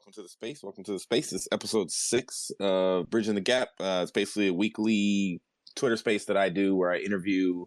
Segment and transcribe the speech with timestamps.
[0.00, 0.62] welcome to the space.
[0.62, 1.28] Welcome to the space.
[1.28, 3.68] This is episode six of Bridging the Gap.
[3.78, 5.42] Uh, it's basically a weekly
[5.76, 7.66] Twitter space that I do where I interview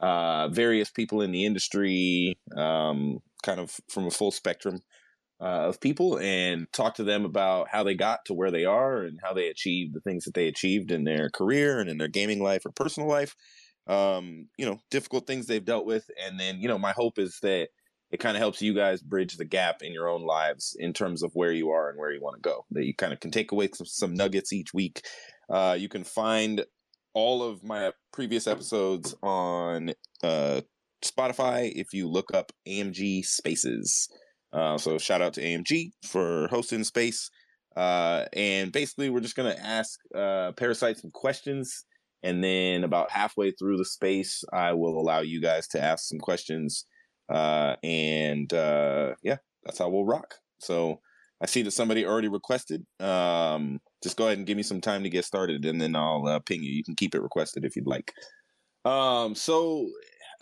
[0.00, 4.78] uh, various people in the industry, um, kind of from a full spectrum
[5.40, 9.02] uh, of people, and talk to them about how they got to where they are
[9.02, 12.06] and how they achieved the things that they achieved in their career and in their
[12.06, 13.34] gaming life or personal life.
[13.88, 17.40] Um, you know, difficult things they've dealt with, and then you know, my hope is
[17.42, 17.70] that
[18.12, 21.22] it kind of helps you guys bridge the gap in your own lives in terms
[21.22, 22.66] of where you are and where you want to go.
[22.70, 25.02] That you kind of can take away some, some nuggets each week.
[25.48, 26.64] Uh, you can find
[27.14, 30.60] all of my previous episodes on uh,
[31.02, 34.08] Spotify if you look up AMG Spaces.
[34.52, 37.30] Uh, so shout out to AMG for hosting space.
[37.74, 41.86] Uh, and basically, we're just gonna ask uh, Parasite some questions,
[42.22, 46.18] and then about halfway through the space, I will allow you guys to ask some
[46.18, 46.84] questions
[47.28, 50.34] uh, and uh, yeah, that's how we'll rock.
[50.58, 51.00] So
[51.42, 52.84] I see that somebody already requested.
[53.00, 56.26] Um, just go ahead and give me some time to get started, and then I'll
[56.26, 56.72] uh, ping you.
[56.72, 58.12] You can keep it requested if you'd like.
[58.84, 59.88] Um, so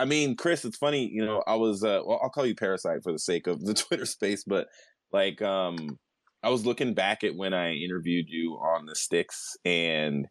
[0.00, 3.02] I mean, Chris, it's funny, you know, I was uh, well, I'll call you Parasite
[3.02, 4.66] for the sake of the Twitter space, but
[5.12, 5.98] like, um,
[6.42, 10.26] I was looking back at when I interviewed you on the sticks, and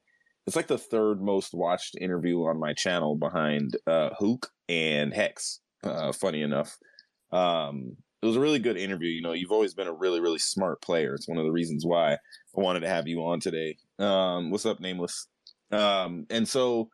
[0.48, 5.60] it's like the third most watched interview on my channel behind uh, Hook and Hex
[5.84, 6.78] uh, funny enough.
[7.32, 9.10] Um, it was a really good interview.
[9.10, 11.14] You know, you've always been a really, really smart player.
[11.14, 12.18] It's one of the reasons why I
[12.54, 13.78] wanted to have you on today.
[13.98, 15.28] Um, what's up, Nameless?
[15.72, 16.90] Um, and so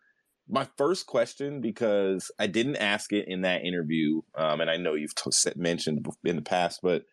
[0.48, 4.94] my first question, because I didn't ask it in that interview, um, and I know
[4.94, 7.04] you've t- mentioned in the past, but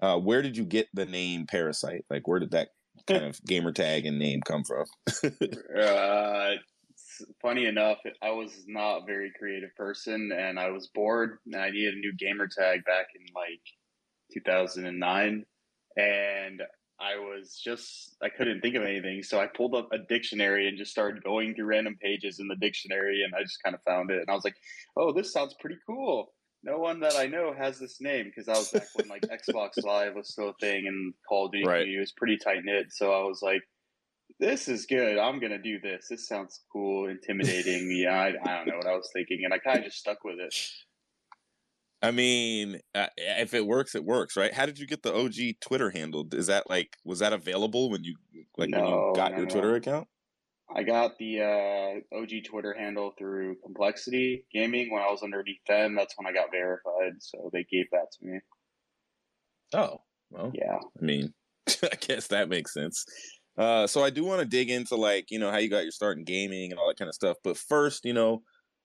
[0.00, 2.04] uh, where did you get the name Parasite?
[2.10, 2.68] Like, where did that
[3.06, 4.86] kind of gamer tag and name come from?
[5.78, 6.54] uh,
[7.40, 11.70] funny enough, I was not a very creative person, and I was bored, and I
[11.70, 13.60] needed a new gamer tag back in like
[14.32, 15.44] 2009,
[15.96, 16.62] and
[17.00, 20.76] I was just I couldn't think of anything, so I pulled up a dictionary and
[20.76, 24.10] just started going through random pages in the dictionary, and I just kind of found
[24.10, 24.56] it, and I was like,
[24.96, 28.52] "Oh, this sounds pretty cool." No one that I know has this name because I
[28.52, 31.98] was back when like Xbox Live was still a thing and Call of Duty right.
[31.98, 32.88] was pretty tight knit.
[32.90, 33.62] So I was like,
[34.40, 35.18] this is good.
[35.18, 36.06] I'm gonna do this.
[36.08, 37.90] This sounds cool, intimidating.
[37.96, 40.24] yeah, I, I don't know what I was thinking, and I kind of just stuck
[40.24, 40.54] with it.
[42.02, 44.54] I mean, uh, if it works, it works, right?
[44.54, 46.26] How did you get the OG Twitter handle?
[46.32, 48.16] Is that like was that available when you
[48.56, 49.52] like no, when you got no, your no.
[49.52, 50.08] Twitter account?
[50.74, 55.96] I got the uh, OG Twitter handle through Complexity Gaming when I was underneath them.
[55.96, 58.38] That's when I got verified, so they gave that to me.
[59.74, 60.78] Oh, well, yeah.
[60.78, 61.34] I mean,
[61.68, 63.04] I guess that makes sense.
[63.58, 65.92] Uh, so I do want to dig into like you know how you got your
[65.92, 67.36] start in gaming and all that kind of stuff.
[67.44, 68.42] But first, you know,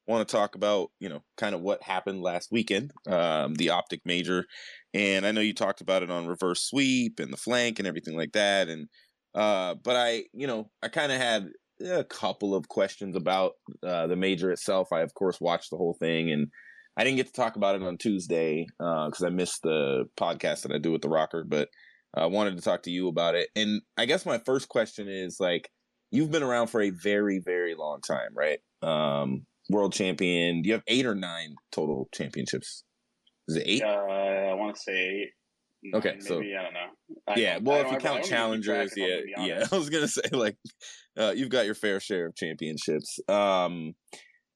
[0.08, 4.02] want to talk about you know kind of what happened last weekend, um, the Optic
[4.06, 4.46] Major,
[4.94, 8.16] and I know you talked about it on reverse sweep and the flank and everything
[8.16, 8.68] like that.
[8.68, 8.88] And
[9.34, 11.50] uh, but I you know I kind of had
[11.86, 13.54] a couple of questions about
[13.86, 14.90] uh, the major itself.
[14.92, 16.48] I of course watched the whole thing and.
[16.98, 20.62] I didn't get to talk about it on Tuesday because uh, I missed the podcast
[20.62, 21.68] that I do with the Rocker, but
[22.16, 23.50] I wanted to talk to you about it.
[23.56, 25.70] And I guess my first question is like,
[26.12, 28.60] you've been around for a very, very long time, right?
[28.82, 30.62] Um, world champion.
[30.62, 32.84] Do you have eight or nine total championships?
[33.48, 33.84] Is it eight?
[33.84, 35.30] Uh, I want to say eight.
[35.84, 36.80] Nine, okay, so maybe, I don't know.
[37.28, 39.66] I yeah, don't, well, if you count challengers, yeah, yeah.
[39.72, 40.58] I was gonna say like,
[41.16, 43.20] uh, you've got your fair share of championships.
[43.30, 43.94] Um,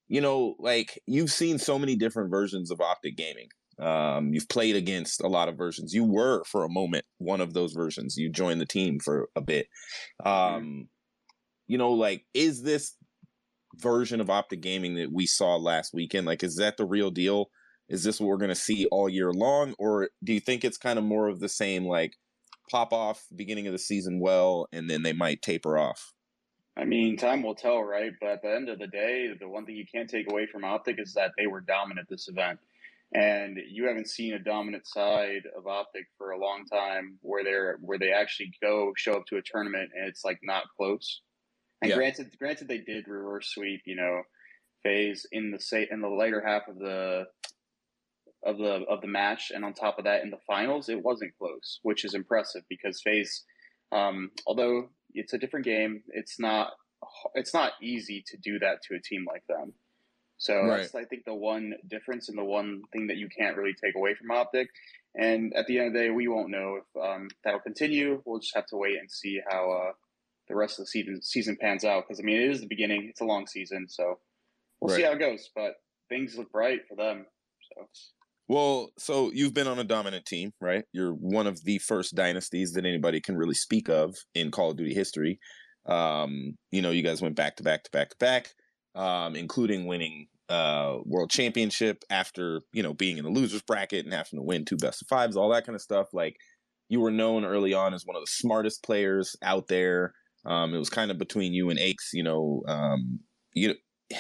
[0.08, 3.50] you know, like you've seen so many different versions of Optic Gaming.
[3.80, 5.94] Um, you've played against a lot of versions.
[5.94, 8.18] You were for a moment one of those versions.
[8.18, 9.68] You joined the team for a bit.
[10.26, 10.90] Um,
[11.68, 12.96] you know, like is this
[13.76, 16.26] version of Optic Gaming that we saw last weekend?
[16.26, 17.50] Like, is that the real deal?
[17.88, 20.78] Is this what we're going to see all year long, or do you think it's
[20.78, 22.14] kind of more of the same, like
[22.70, 26.14] pop off beginning of the season well, and then they might taper off?
[26.78, 28.12] I mean, time will tell, right?
[28.22, 30.64] But at the end of the day, the one thing you can't take away from
[30.64, 32.60] Optic is that they were dominant this event
[33.14, 37.78] and you haven't seen a dominant side of Optic for a long time where they're
[37.82, 41.22] where they actually go show up to a tournament and it's like not close.
[41.82, 41.96] And yeah.
[41.96, 44.22] granted, granted they did reverse sweep, you know,
[44.84, 47.26] FaZe in the say in the later half of the
[48.46, 51.38] of the of the match, and on top of that, in the finals, it wasn't
[51.38, 53.44] close, which is impressive because FaZe,
[53.92, 56.72] um, although it's a different game, it's not
[57.34, 59.74] it's not easy to do that to a team like them.
[60.40, 60.78] So right.
[60.78, 63.96] that's I think the one difference and the one thing that you can't really take
[63.96, 64.70] away from Optic.
[65.14, 68.22] And at the end of the day, we won't know if um, that'll continue.
[68.26, 69.92] We'll just have to wait and see how uh,
[70.48, 72.06] the rest of the season season pans out.
[72.08, 74.20] Because I mean, it is the beginning; it's a long season, so
[74.80, 74.98] we'll right.
[74.98, 75.50] see how it goes.
[75.54, 75.74] But
[76.08, 77.26] things look bright for them.
[77.76, 77.88] So
[78.48, 80.86] Well, so you've been on a dominant team, right?
[80.94, 84.78] You're one of the first dynasties that anybody can really speak of in Call of
[84.78, 85.40] Duty history.
[85.86, 88.54] Um, you know, you guys went back to back to back to back,
[89.00, 94.14] um, including winning uh world championship after, you know, being in the losers bracket and
[94.14, 96.08] having to win two best of fives, all that kind of stuff.
[96.12, 96.36] Like
[96.90, 100.14] you were known early on as one of the smartest players out there.
[100.46, 103.20] Um, it was kind of between you and Aches, you know, um,
[103.54, 103.76] you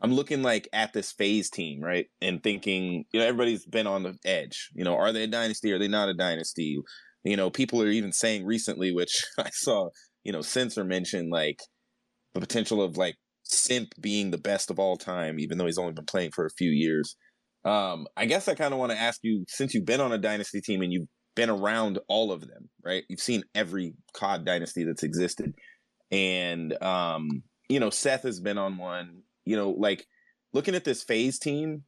[0.00, 2.06] I'm looking like at this FaZe team, right?
[2.20, 4.68] And thinking, you know, everybody's been on the edge.
[4.74, 5.72] You know, are they a dynasty?
[5.72, 6.78] Are they not a dynasty?
[7.22, 9.88] You know, people are even saying recently, which I saw,
[10.22, 11.60] you know, Censor mention like
[12.34, 13.14] the potential of like
[13.54, 16.50] Simp being the best of all time, even though he's only been playing for a
[16.56, 17.16] few years.
[17.64, 20.18] Um, I guess I kind of want to ask you, since you've been on a
[20.18, 23.04] dynasty team and you've been around all of them, right?
[23.08, 25.54] You've seen every COD dynasty that's existed.
[26.10, 30.06] And um, you know, Seth has been on one you know, like
[30.52, 31.84] looking at this FaZe team,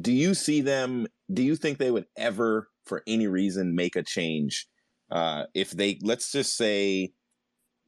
[0.00, 1.06] do you see them?
[1.32, 4.66] Do you think they would ever, for any reason, make a change?
[5.10, 7.12] Uh, if they, let's just say,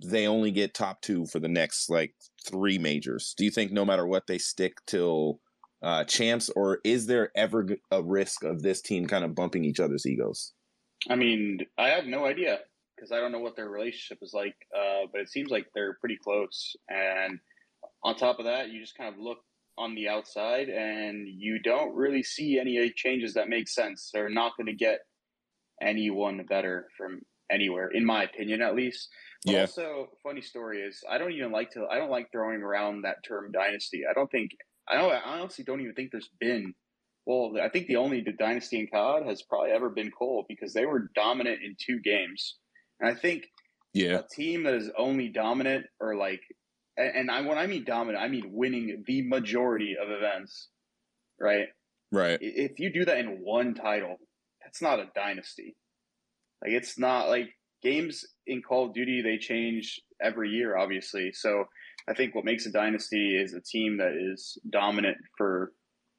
[0.05, 2.13] they only get top two for the next like
[2.43, 3.35] three majors.
[3.37, 5.41] Do you think no matter what they stick till
[5.83, 9.81] uh, champs, or is there ever a risk of this team kind of bumping each
[9.81, 10.53] other's egos?
[11.11, 12.61] I mean, I have no idea
[12.95, 15.95] because I don't know what their relationship is like, uh, but it seems like they're
[15.95, 16.77] pretty close.
[16.89, 17.39] And
[18.05, 19.39] on top of that, you just kind of look
[19.79, 24.11] on the outside and you don't really see any changes that make sense.
[24.13, 25.01] They're not going to get
[25.81, 29.09] anyone better from anywhere, in my opinion, at least.
[29.45, 29.61] But yeah.
[29.63, 33.25] also, funny story is I don't even like to I don't like throwing around that
[33.27, 34.03] term dynasty.
[34.09, 34.51] I don't think
[34.89, 36.75] I don't I honestly don't even think there's been
[37.27, 40.87] well, I think the only dynasty in COD has probably ever been coL because they
[40.87, 42.57] were dominant in two games.
[42.99, 43.45] And I think
[43.95, 44.19] yeah.
[44.19, 46.41] a team that is only dominant or like
[46.97, 50.69] and I when I mean dominant, I mean winning the majority of events,
[51.41, 51.67] right?
[52.11, 52.39] Right.
[52.41, 54.17] If you do that in one title,
[54.63, 55.75] that's not a dynasty.
[56.63, 57.49] Like it's not like
[57.83, 61.33] games in Call of Duty they change every year, obviously.
[61.33, 61.65] So
[62.09, 65.73] I think what makes a dynasty is a team that is dominant for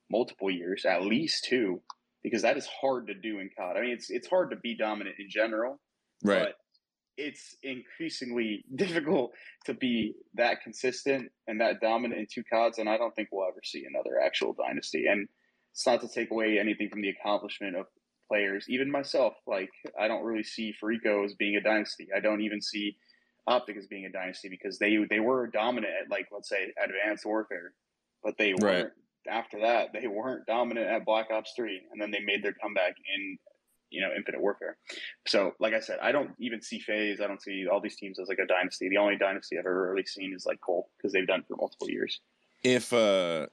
[0.09, 1.81] multiple years, at least two,
[2.23, 3.77] because that is hard to do in COD.
[3.77, 5.79] I mean, it's it's hard to be dominant in general,
[6.23, 6.45] right?
[6.45, 6.55] But
[7.17, 9.31] it's increasingly difficult
[9.65, 13.47] to be that consistent and that dominant in two CODs, and I don't think we'll
[13.47, 15.05] ever see another actual dynasty.
[15.09, 15.27] And
[15.73, 17.87] it's not to take away anything from the accomplishment of
[18.33, 19.33] players, even myself.
[19.45, 19.69] Like
[19.99, 22.07] I don't really see Fariko as being a dynasty.
[22.15, 22.97] I don't even see
[23.45, 27.25] Optic as being a dynasty because they they were dominant at like let's say Advanced
[27.25, 27.73] Warfare,
[28.23, 28.85] but they weren't.
[28.85, 28.91] Right.
[29.25, 32.95] After that, they weren't dominant at Black Ops Three, and then they made their comeback
[33.15, 33.37] in
[33.89, 34.77] you know Infinite Warfare.
[35.27, 37.21] So, like I said, I don't even see FaZe.
[37.21, 38.89] I don't see all these teams as like a dynasty.
[38.89, 41.55] The only dynasty I've ever really seen is like coL because they've done it for
[41.55, 42.19] multiple years.
[42.63, 43.47] If uh,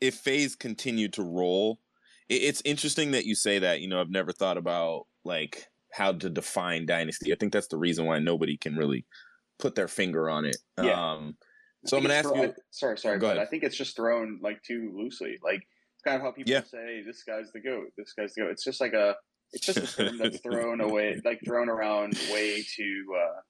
[0.00, 1.80] if FaZe continued to roll,
[2.28, 3.80] it's interesting that you say that.
[3.80, 7.32] You know, I've never thought about like how to define dynasty.
[7.32, 9.04] I think that's the reason why nobody can really
[9.58, 10.56] put their finger on it.
[10.80, 11.12] Yeah.
[11.12, 11.36] Um,
[11.86, 12.42] so I'm going to ask you.
[12.42, 15.38] I, sorry, sorry, but I think it's just thrown like too loosely.
[15.42, 15.60] Like
[15.94, 16.62] it's kind of how people yeah.
[16.64, 17.86] say this guy's the goat.
[17.96, 18.50] This guy's the goat.
[18.50, 19.14] It's just like a
[19.52, 23.40] it's just a term that's thrown away, like thrown around way too uh,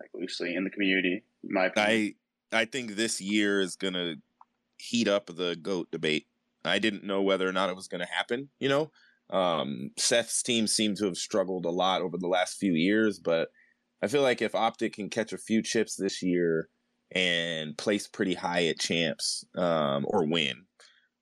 [0.00, 1.22] like loosely in the community.
[1.44, 2.14] In my opinion.
[2.52, 4.16] I I think this year is gonna
[4.78, 6.26] heat up the goat debate.
[6.64, 8.50] I didn't know whether or not it was gonna happen.
[8.58, 8.90] You know,
[9.30, 13.48] um, Seth's team seemed to have struggled a lot over the last few years, but
[14.02, 16.68] I feel like if Optic can catch a few chips this year
[17.12, 20.64] and place pretty high at champs um, or win,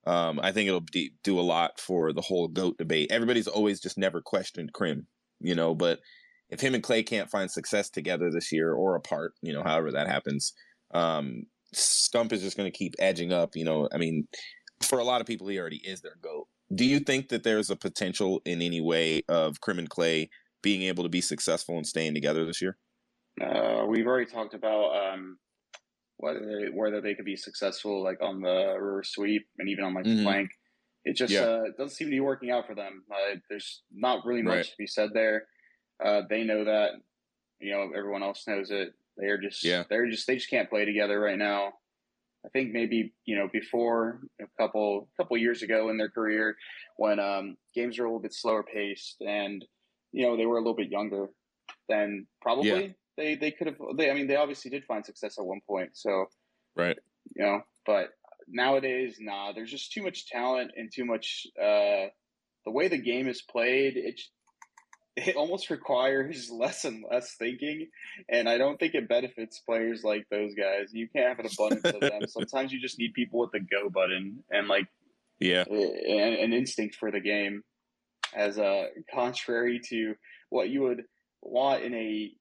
[0.07, 0.87] um, I think it'll
[1.23, 3.11] do a lot for the whole goat debate.
[3.11, 5.07] Everybody's always just never questioned Crim,
[5.40, 6.00] you know, but
[6.50, 9.92] if him and Clay can't find success together this year or apart, you know, however
[9.92, 10.54] that happens,
[10.95, 11.42] um,
[11.75, 13.54] Scump is just going to keep edging up.
[13.54, 14.26] You know, I mean,
[14.82, 16.49] for a lot of people, he already is their goat.
[16.75, 20.28] Do you think that there's a potential in any way of Crim and Clay
[20.62, 22.76] being able to be successful and staying together this year?
[23.40, 25.38] Uh, we've already talked about um,
[26.18, 29.94] whether they, whether they could be successful like on the reverse sweep and even on
[29.94, 30.18] like mm-hmm.
[30.18, 30.50] the flank.
[31.04, 31.40] It just yeah.
[31.40, 33.04] uh, doesn't seem to be working out for them.
[33.11, 34.64] Uh, there's not really much right.
[34.64, 35.47] to be said there.
[36.04, 36.90] Uh, they know that.
[37.61, 38.92] You know, everyone else knows it.
[39.16, 39.85] They're just yeah.
[39.88, 41.73] they're just they just can't play together right now.
[42.49, 46.57] I think maybe you know before a couple couple years ago in their career
[46.97, 49.64] when um, games were a little bit slower paced and
[50.12, 51.28] you know they were a little bit younger,
[51.88, 53.76] then probably yeah they they could have.
[53.97, 55.90] They I mean, they obviously did find success at one point.
[55.93, 56.26] So
[56.75, 56.97] right,
[57.37, 58.11] you know, but
[58.47, 61.47] nowadays, nah, there's just too much talent and too much.
[61.61, 62.09] Uh,
[62.64, 64.21] the way the game is played, it
[65.27, 67.89] it almost requires less and less thinking,
[68.29, 70.93] and I don't think it benefits players like those guys.
[70.93, 72.23] You can't have an abundance of them.
[72.29, 74.87] Sometimes you just need people with the go button, and like
[75.41, 75.65] Yeah.
[75.69, 77.63] An, an instinct for the game,
[78.35, 80.15] as a contrary to
[80.51, 81.05] what you would
[81.43, 82.33] want in a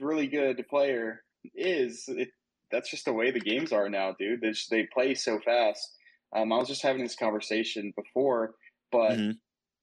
[0.00, 1.22] really good player
[1.54, 2.04] is.
[2.08, 2.28] It,
[2.70, 4.40] that's just the way the games are now, dude.
[4.40, 5.96] They just, they play so fast.
[6.34, 8.54] Um, I was just having this conversation before,
[8.90, 9.30] but mm-hmm.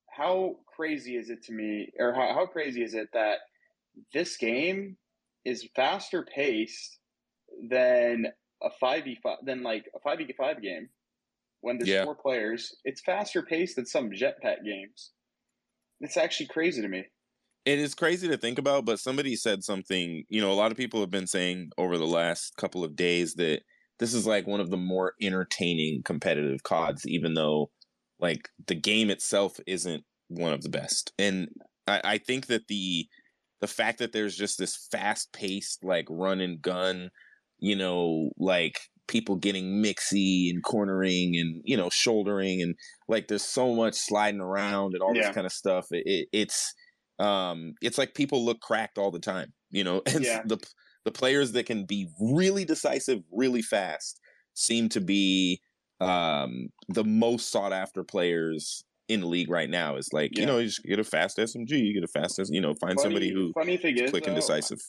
[0.10, 3.38] how crazy is it to me, or how, how crazy is it that
[4.14, 4.98] this game
[5.46, 6.98] is faster paced
[7.70, 8.26] than
[8.64, 10.90] a five v five than like a five v five game
[11.62, 12.04] when there's yeah.
[12.04, 12.76] four players.
[12.84, 15.12] It's faster paced than some jetpack games.
[16.00, 17.06] It's actually crazy to me.
[17.66, 20.24] It is crazy to think about, but somebody said something.
[20.30, 23.36] You know, a lot of people have been saying over the last couple of days
[23.36, 23.62] that
[24.00, 27.70] this is like one of the more entertaining competitive CODs, even though
[28.20, 31.14] like the game itself isn't one of the best.
[31.20, 31.50] And
[31.88, 33.08] I, I think that the
[33.60, 37.12] the fact that there's just this fast paced like run and gun,
[37.60, 42.76] you know, like people getting mixy and cornering and you know shouldering and
[43.08, 45.24] like there's so much sliding around and all yeah.
[45.28, 45.86] this kind of stuff.
[45.92, 46.74] It, it, it's
[47.20, 50.42] um it's like people look cracked all the time, you know, and yeah.
[50.46, 50.58] the
[51.04, 54.20] the players that can be really decisive really fast
[54.54, 55.62] seem to be
[56.00, 60.42] um the most sought after players in the league right now is like yeah.
[60.42, 62.96] you know you just get a fast SMG, you get a fast you know find
[62.96, 64.80] funny, somebody who funny thing is quick though, and decisive.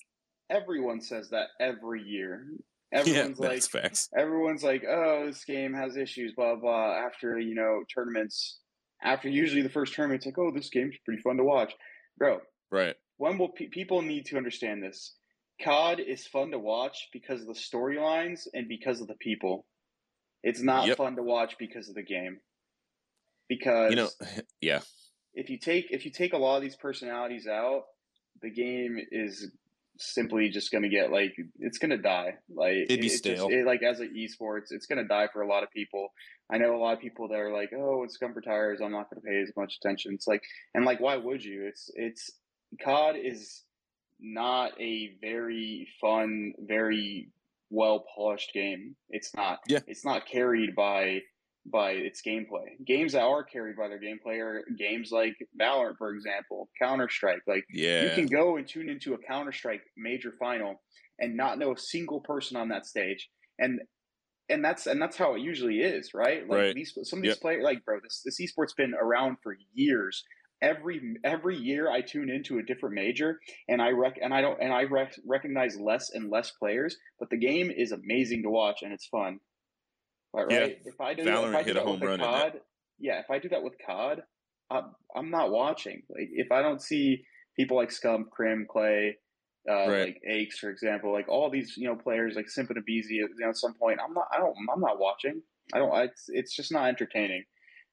[0.51, 2.47] Everyone says that every year.
[2.95, 4.11] Everyone's yeah, like facts.
[4.15, 6.93] everyone's like, oh, this game has issues, blah blah.
[6.93, 8.59] After you know tournaments,
[9.03, 11.73] after usually the first tournament, it's like, oh, this game's pretty fun to watch,
[12.19, 12.41] bro.
[12.71, 12.95] Right.
[13.17, 15.15] When will pe- people need to understand this?
[15.65, 19.65] COD is fun to watch because of the storylines and because of the people.
[20.43, 20.99] It's not yep.
[20.99, 22.41] fun to watch because of the game
[23.49, 24.09] because you know,
[24.61, 24.81] yeah.
[25.35, 27.85] If you take if you take a lot of these personalities out,
[28.43, 29.51] the game is
[29.99, 32.35] simply just going to get like it's going to die.
[32.55, 33.49] Like it'd be it, stale.
[33.49, 36.13] Just, it, like as an esports, it's going to die for a lot of people.
[36.51, 38.81] I know a lot of people that are like, "Oh, it's scum for tires.
[38.83, 40.43] I'm not going to pay as much attention." It's like,
[40.75, 41.67] and like, why would you?
[41.67, 42.31] It's it's
[42.83, 43.63] COD is
[44.21, 47.31] not a very fun, very
[47.71, 48.97] well polished game.
[49.11, 49.61] It's not.
[49.67, 49.81] Yeah.
[49.87, 51.21] It's not carried by
[51.65, 52.67] by its gameplay.
[52.87, 57.43] Games that are carried by their gameplay are games like Valorant, for example, Counter Strike.
[57.47, 58.05] Like yeah.
[58.05, 60.83] you can go and tune into a Counter Strike major final
[61.19, 63.29] and not know a single person on that stage.
[63.59, 63.81] And
[64.49, 66.49] and that's and that's how it usually is, right?
[66.49, 66.75] Like right.
[66.75, 67.41] these some of these yep.
[67.41, 70.25] players like bro, this this esports been around for years.
[70.61, 73.39] Every every year I tune into a different major
[73.69, 77.31] and I rec and I don't and I rec- recognize less and less players, but
[77.31, 79.39] the game is amazing to watch and it's fun.
[80.35, 80.59] Right, yeah.
[80.59, 80.79] right.
[80.85, 82.21] If I do, Valorant if I do hit a home run.
[82.21, 82.53] COD,
[82.99, 84.23] yeah, if I do that with COD,
[84.71, 84.85] I'm,
[85.15, 86.03] I'm not watching.
[86.09, 87.25] Like if I don't see
[87.57, 89.17] people like Scump, Crim, Clay,
[89.69, 90.01] uh, right.
[90.07, 92.47] like Aches, for example, like all these you know players like
[92.87, 94.27] Busy, you know, at some point, I'm not.
[94.33, 94.57] I don't.
[94.73, 95.43] I'm not watching.
[95.73, 95.95] I don't.
[95.99, 97.45] It's it's just not entertaining.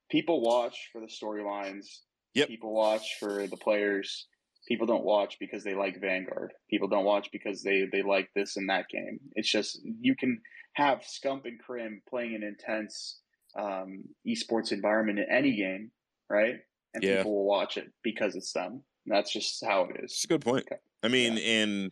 [0.09, 1.85] People watch for the storylines.
[2.33, 2.47] Yep.
[2.47, 4.27] People watch for the players.
[4.67, 6.53] People don't watch because they like Vanguard.
[6.69, 9.19] People don't watch because they they like this and that game.
[9.35, 10.41] It's just you can
[10.79, 13.19] have Scump and Crim playing an intense
[13.57, 15.91] um, esports environment in any game,
[16.29, 16.55] right?
[16.93, 17.17] And yeah.
[17.17, 18.83] people will watch it because it's them.
[19.05, 20.11] That's just how it is.
[20.11, 20.65] It's a good point.
[20.71, 20.79] Okay.
[21.03, 21.43] I mean, yeah.
[21.43, 21.91] in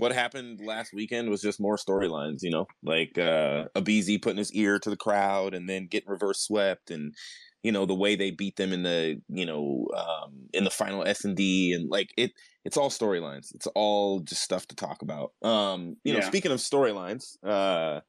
[0.00, 4.52] what happened last weekend was just more storylines, you know, like uh aBeZy putting his
[4.52, 7.14] ear to the crowd and then getting reverse swept and
[7.62, 11.06] you know the way they beat them in the you know um in the final
[11.06, 12.32] S&D and like it
[12.64, 13.54] it's all storylines.
[13.54, 15.32] It's all just stuff to talk about.
[15.42, 18.00] Um you know, speaking of storylines, uh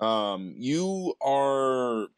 [0.00, 2.08] um, you are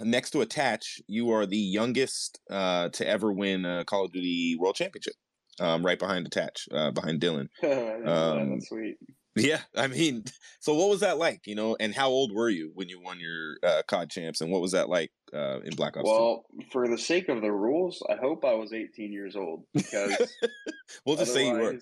[0.00, 1.00] next to attach.
[1.06, 5.14] You are the youngest uh, to ever win a Call of Duty World Championship.
[5.58, 7.48] Um, right behind attach, uh, behind Dylan.
[7.62, 8.96] um, that's sweet.
[9.36, 10.24] Yeah, I mean,
[10.60, 11.46] so what was that like?
[11.46, 14.50] You know, and how old were you when you won your uh, COD champs, and
[14.50, 16.04] what was that like uh, in Black Ops?
[16.04, 16.66] Well, 2?
[16.72, 20.32] for the sake of the rules, I hope I was 18 years old because
[21.06, 21.78] we'll just say you were.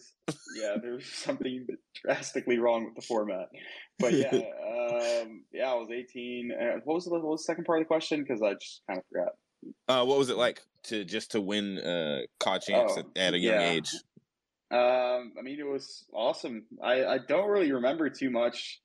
[0.57, 1.67] yeah, there's something
[2.05, 3.49] drastically wrong with the format.
[3.99, 6.53] But yeah, um, yeah, I was 18.
[6.53, 8.23] Uh, what was the what was the second part of the question?
[8.23, 9.33] Because I just kind of forgot.
[9.89, 13.35] Uh, what was it like to just to win uh, COD champs oh, at, at,
[13.35, 13.71] a young yeah.
[13.71, 13.91] age?
[14.71, 16.67] Um, I mean, it was awesome.
[16.83, 18.81] I, I don't really remember too much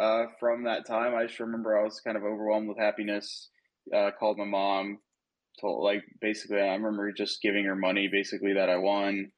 [0.00, 1.14] uh, from that time.
[1.14, 3.50] I just remember I was kind of overwhelmed with happiness.
[3.94, 4.98] Uh, called my mom,
[5.60, 9.30] told like basically I remember just giving her money basically that I won.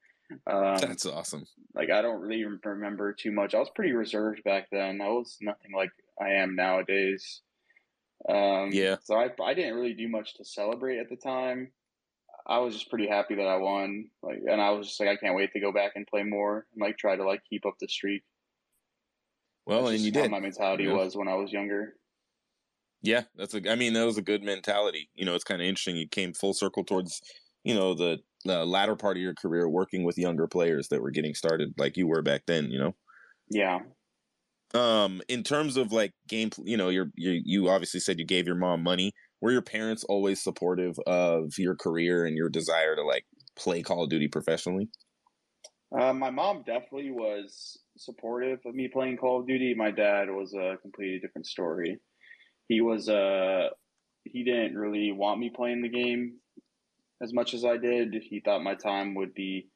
[0.47, 1.45] Um, That's awesome.
[1.75, 3.55] Like I don't really remember too much.
[3.55, 5.00] I was pretty reserved back then.
[5.02, 5.90] I was nothing like
[6.21, 7.43] I am nowadays.
[8.28, 8.97] Um, yeah.
[9.05, 11.73] So I I didn't really do much to celebrate at the time.
[12.49, 14.07] I was just pretty happy that I won.
[14.23, 16.67] Like, and I was just like, I can't wait to go back and play more
[16.73, 18.23] and like try to like keep up the streak.
[19.67, 20.31] Well, That's and you did.
[20.31, 20.95] My mentality yeah.
[20.95, 21.95] was when I was younger.
[23.02, 23.71] Yeah, that's a.
[23.71, 25.11] I mean, that was a good mentality.
[25.14, 25.97] You know, it's kind of interesting.
[25.97, 27.21] You came full circle towards,
[27.64, 31.11] you know, the, the latter part of your career working with younger players that were
[31.11, 32.71] getting started, like you were back then.
[32.71, 32.95] You know.
[33.50, 33.81] Yeah.
[34.75, 38.47] Um, in terms of like game, you know, you're you you obviously said you gave
[38.47, 39.12] your mom money.
[39.40, 43.25] Were your parents always supportive of your career and your desire to like
[43.57, 44.88] play Call of Duty professionally?
[45.97, 49.75] Uh, my mom definitely was supportive of me playing Call of Duty.
[49.75, 51.99] My dad was a completely different story.
[52.68, 53.68] He was uh
[54.25, 56.38] he didn't really want me playing the game
[57.23, 58.14] as much as I did.
[58.21, 59.68] He thought my time would be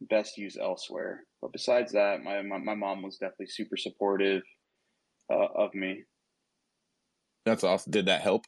[0.00, 1.22] best used elsewhere.
[1.40, 4.42] But besides that, my my, my mom was definitely super supportive
[5.32, 6.02] uh, of me.
[7.46, 7.90] That's awesome.
[7.90, 8.44] Did that help?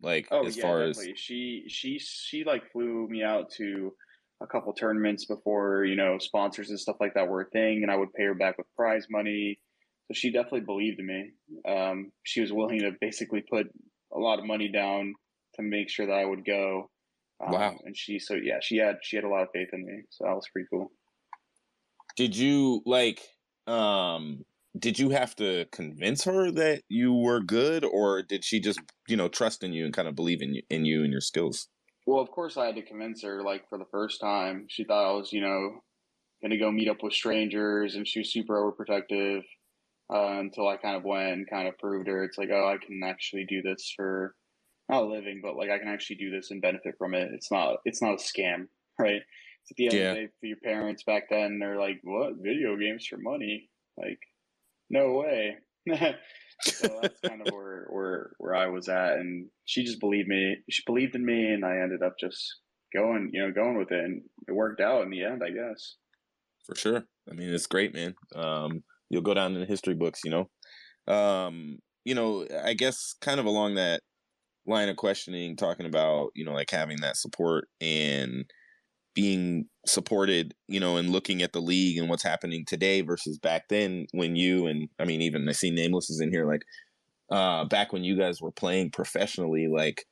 [0.00, 1.12] Like oh, as yeah, far definitely.
[1.12, 3.92] as she she she like flew me out to
[4.40, 7.90] a couple tournaments before you know sponsors and stuff like that were a thing, and
[7.90, 9.58] I would pay her back with prize money.
[10.06, 11.30] So she definitely believed in me.
[11.68, 13.66] Um, she was willing to basically put
[14.14, 15.14] a lot of money down
[15.56, 16.90] to make sure that I would go.
[17.44, 17.76] Um, Wow.
[17.84, 20.02] And she so yeah she had she had a lot of faith in me.
[20.10, 20.90] So that was pretty cool.
[22.16, 23.20] did you like
[23.66, 24.44] um
[24.78, 29.16] did you have to convince her that you were good or did she just you
[29.16, 31.68] know trust in you and kind of believe in you in you and your skills
[32.06, 33.42] Well, of course I had to convince her.
[33.42, 35.80] Like for the first time, she thought I was you know
[36.42, 39.42] going to go meet up with strangers, and she was super overprotective.
[40.12, 42.78] Uh, until I kind of went and kind of proved her it's like, oh, I
[42.84, 44.36] can actually do this for
[44.88, 47.30] not a living, but like I can actually do this and benefit from it.
[47.34, 48.68] It's not it's not a scam,
[49.00, 49.22] right?
[49.62, 50.02] It's at the end Yeah.
[50.02, 52.34] of the day for your parents back then, they're like, What?
[52.38, 53.70] Video games for money?
[53.98, 54.20] Like,
[54.90, 55.56] no way.
[56.62, 60.56] so that's kind of where, where where I was at and she just believed me
[60.68, 62.56] she believed in me and I ended up just
[62.94, 65.96] going, you know, going with it and it worked out in the end, I guess.
[66.66, 70.20] for sure i mean it's great man um you'll go down in the history books
[70.24, 70.48] you know
[71.12, 74.02] um you know i guess kind of along that
[74.66, 78.44] line of questioning talking about you know like having that support and
[79.18, 83.64] being supported you know and looking at the league and what's happening today versus back
[83.68, 86.62] then when you and i mean even i see nameless is in here like
[87.32, 90.04] uh back when you guys were playing professionally like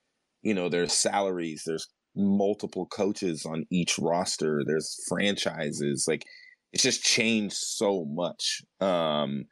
[0.43, 6.25] you know there's salaries there's multiple coaches on each roster there's franchises like
[6.73, 8.61] it's just changed so much.
[8.81, 9.45] Um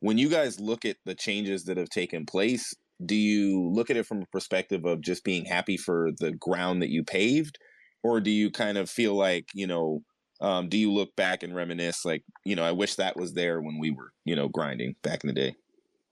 [0.00, 2.72] when you guys look at the changes that have taken place
[3.04, 6.80] do you look at it from a perspective of just being happy for the ground
[6.80, 7.58] that you paved
[8.04, 10.00] or do you kind of feel like you know
[10.40, 13.60] um, do you look back and reminisce like you know i wish that was there
[13.60, 15.56] when we were you know grinding back in the day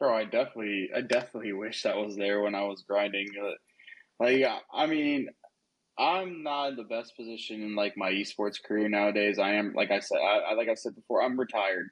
[0.02, 3.28] Bro, I definitely, I definitely wish that was there when I was grinding.
[4.18, 5.28] Like, I mean,
[5.96, 9.38] I'm not in the best position in like my esports career nowadays.
[9.38, 11.86] I am, like I said, I, like I said before, I'm retired,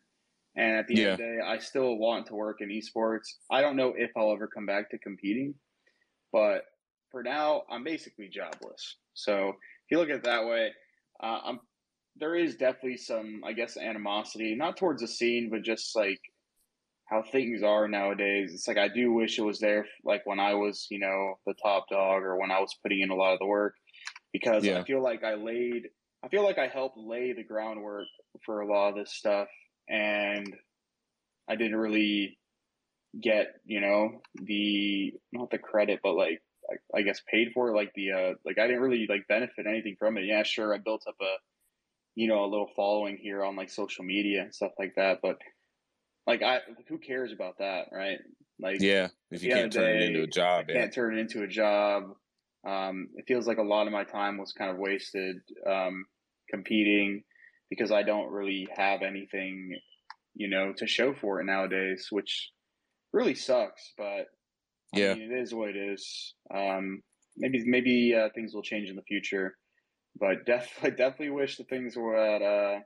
[0.57, 3.29] and at the end of the day, I still want to work in esports.
[3.49, 5.55] I don't know if I'll ever come back to competing,
[6.33, 6.65] but
[7.13, 8.97] for now, I'm basically jobless.
[9.15, 9.53] So
[9.91, 10.73] you look at it that way,
[11.23, 11.61] uh, I'm
[12.17, 16.21] there is definitely some, I guess, animosity, not towards the scene, but just like
[17.07, 18.53] how things are nowadays.
[18.55, 21.55] It's like I do wish it was there, like when I was, you know, the
[21.63, 23.75] top dog or when I was putting in a lot of the work,
[24.33, 24.79] because Yeah.
[24.81, 25.89] I feel like I laid,
[26.25, 28.07] I feel like I helped lay the groundwork
[28.45, 29.49] for a lot of this stuff,
[29.89, 30.55] and
[31.49, 32.39] I didn't really
[33.21, 37.75] get, you know, the not the credit, but like I, I guess paid for it,
[37.77, 40.25] like the uh, like I didn't really like benefit anything from it.
[40.25, 41.35] Yeah, sure, I built up a,
[42.15, 45.39] you know, a little following here on like social media and stuff like that, but
[46.27, 48.19] like I who cares about that, right?
[48.61, 51.21] Like yeah if you can't turn it into a job I yeah can't turn it
[51.21, 52.15] into a job.
[52.67, 56.05] Um, it feels like a lot of my time was kind of wasted um,
[56.51, 57.23] competing
[57.71, 59.79] because I don't really have anything,
[60.35, 62.51] you know, to show for it nowadays, which
[63.15, 63.93] really sucks.
[63.97, 64.27] But
[64.95, 65.15] I Yeah.
[65.15, 66.35] mean, it is what it is.
[66.55, 67.03] Um,
[67.37, 69.57] maybe maybe uh, things will change in the future,
[70.19, 72.81] but definitely definitely wish the things were at uh,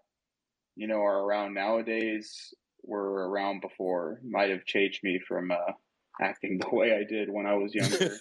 [0.76, 4.20] you know are around nowadays were around before.
[4.24, 5.72] Might have changed me from uh,
[6.20, 8.18] acting the way I did when I was younger.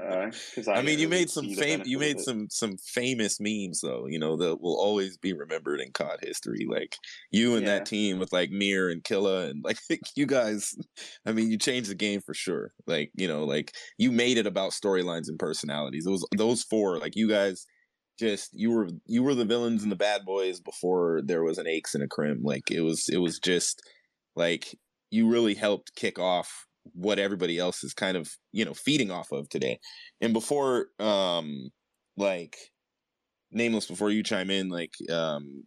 [0.00, 1.44] Uh, because I, I mean, you made some.
[1.44, 4.06] You made some some famous memes though.
[4.06, 6.66] You know that will always be remembered in COD history.
[6.68, 6.96] Like
[7.30, 7.78] you and Yeah.
[7.78, 9.78] that team with like Mir and Killa and like
[10.16, 10.74] you guys.
[11.26, 12.72] I mean, you changed the game for sure.
[12.86, 16.06] Like you know, like you made it about storylines and personalities.
[16.06, 16.98] It was those four.
[16.98, 17.66] Like you guys,
[18.18, 21.66] just you were you were the villains and the bad boys before there was an
[21.66, 22.42] Aches and a Crim.
[22.42, 23.80] Like it was it was just
[24.36, 24.78] like
[25.10, 29.32] you really helped kick off what everybody else is kind of you know feeding off
[29.32, 29.78] of today
[30.20, 31.70] and before um
[32.16, 32.56] like
[33.52, 35.64] nameless before you chime in like um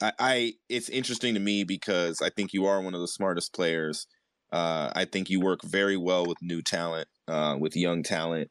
[0.00, 3.54] I, I it's interesting to me because i think you are one of the smartest
[3.54, 4.06] players
[4.52, 8.50] Uh, I think you work very well with new talent, uh, with young talent.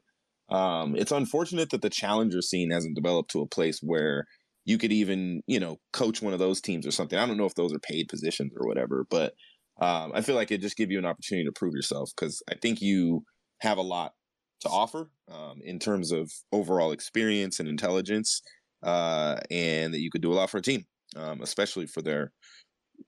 [0.50, 4.26] Um, it's unfortunate that the challenger scene hasn't developed to a place where
[4.66, 7.18] you could even, you know, coach one of those teams or something.
[7.18, 9.34] I don't know if those are paid positions or whatever, but
[9.82, 12.54] um, I feel like it just give you an opportunity to prove yourself because I
[12.54, 13.24] think you
[13.58, 14.12] have a lot
[14.60, 18.42] to offer um, in terms of overall experience and intelligence,
[18.84, 20.84] uh, and that you could do a lot for a team,
[21.16, 22.30] um, especially for their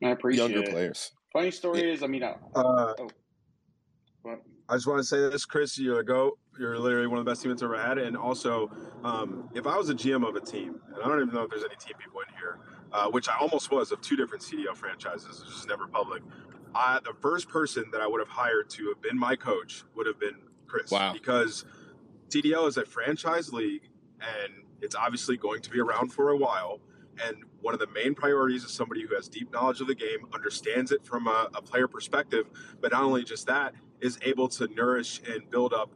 [0.01, 0.71] younger it.
[0.71, 1.13] players.
[1.33, 1.93] Funny story yeah.
[1.93, 3.09] is, I mean, uh, uh, oh,
[4.69, 5.79] I just want to say this, Chris.
[5.79, 6.39] You're a go.
[6.59, 7.99] You're literally one of the best teammates I've ever had.
[7.99, 8.71] And also,
[9.05, 11.51] um, if I was a GM of a team, and I don't even know if
[11.51, 12.59] there's any team people in here,
[12.93, 16.23] uh, which I almost was of two different CDL franchises, it's just never public.
[16.75, 20.07] I, the first person that I would have hired to have been my coach would
[20.07, 20.91] have been Chris.
[20.91, 21.13] Wow.
[21.13, 21.65] Because
[22.29, 23.89] CDL is a franchise league,
[24.21, 26.81] and it's obviously going to be around for a while.
[27.25, 30.27] And one of the main priorities is somebody who has deep knowledge of the game,
[30.33, 32.47] understands it from a, a player perspective,
[32.81, 35.91] but not only just that, is able to nourish and build up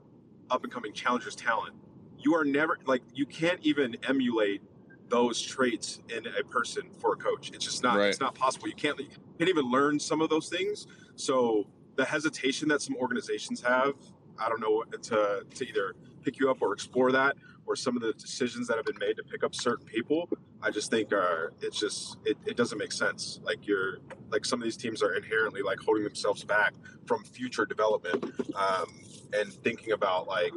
[0.50, 1.74] up and coming challengers talent.
[2.18, 4.62] You are never like you can't even emulate
[5.08, 7.50] those traits in a person for a coach.
[7.52, 8.08] It's just not right.
[8.08, 8.68] it's not possible.
[8.68, 9.06] You can't you
[9.38, 10.86] can't even learn some of those things.
[11.16, 11.66] So
[11.96, 13.94] the hesitation that some organizations have,
[14.38, 18.02] I don't know to to either pick you up or explore that, or some of
[18.02, 20.28] the decisions that have been made to pick up certain people,
[20.62, 23.40] I just think are it's just it, it doesn't make sense.
[23.42, 23.98] Like you're
[24.30, 26.74] like some of these teams are inherently like holding themselves back
[27.06, 28.86] from future development um,
[29.32, 30.52] and thinking about like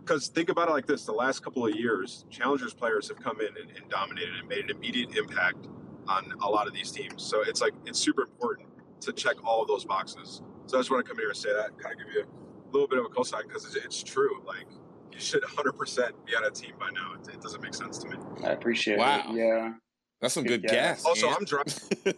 [0.00, 3.40] because think about it like this: the last couple of years, challengers players have come
[3.40, 5.68] in and, and dominated and made an immediate impact
[6.08, 7.22] on a lot of these teams.
[7.22, 8.68] So it's like it's super important
[9.02, 10.42] to check all of those boxes.
[10.66, 12.70] So I just want to come here and say that, kind of give you a
[12.72, 14.42] little bit of a cosign because it's, it's true.
[14.46, 14.66] Like
[15.12, 17.14] you should 100% be on a team by now.
[17.14, 18.16] It, it doesn't make sense to me.
[18.44, 19.24] I appreciate wow.
[19.28, 19.36] it.
[19.36, 19.72] Yeah.
[20.20, 21.04] That's some good, good gas.
[21.04, 21.72] Also, I'm driving.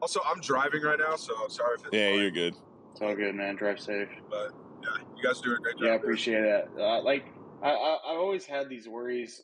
[0.00, 1.94] also, I'm driving right now, so sorry if it's.
[1.94, 2.54] Yeah, you're good.
[2.92, 3.56] It's all good, man.
[3.56, 4.08] Drive safe.
[4.30, 4.52] But
[4.84, 5.84] yeah, you guys are doing a great job.
[5.84, 6.68] Yeah, I appreciate that.
[6.78, 7.24] Uh, like,
[7.62, 9.42] I, I, I've always had these worries.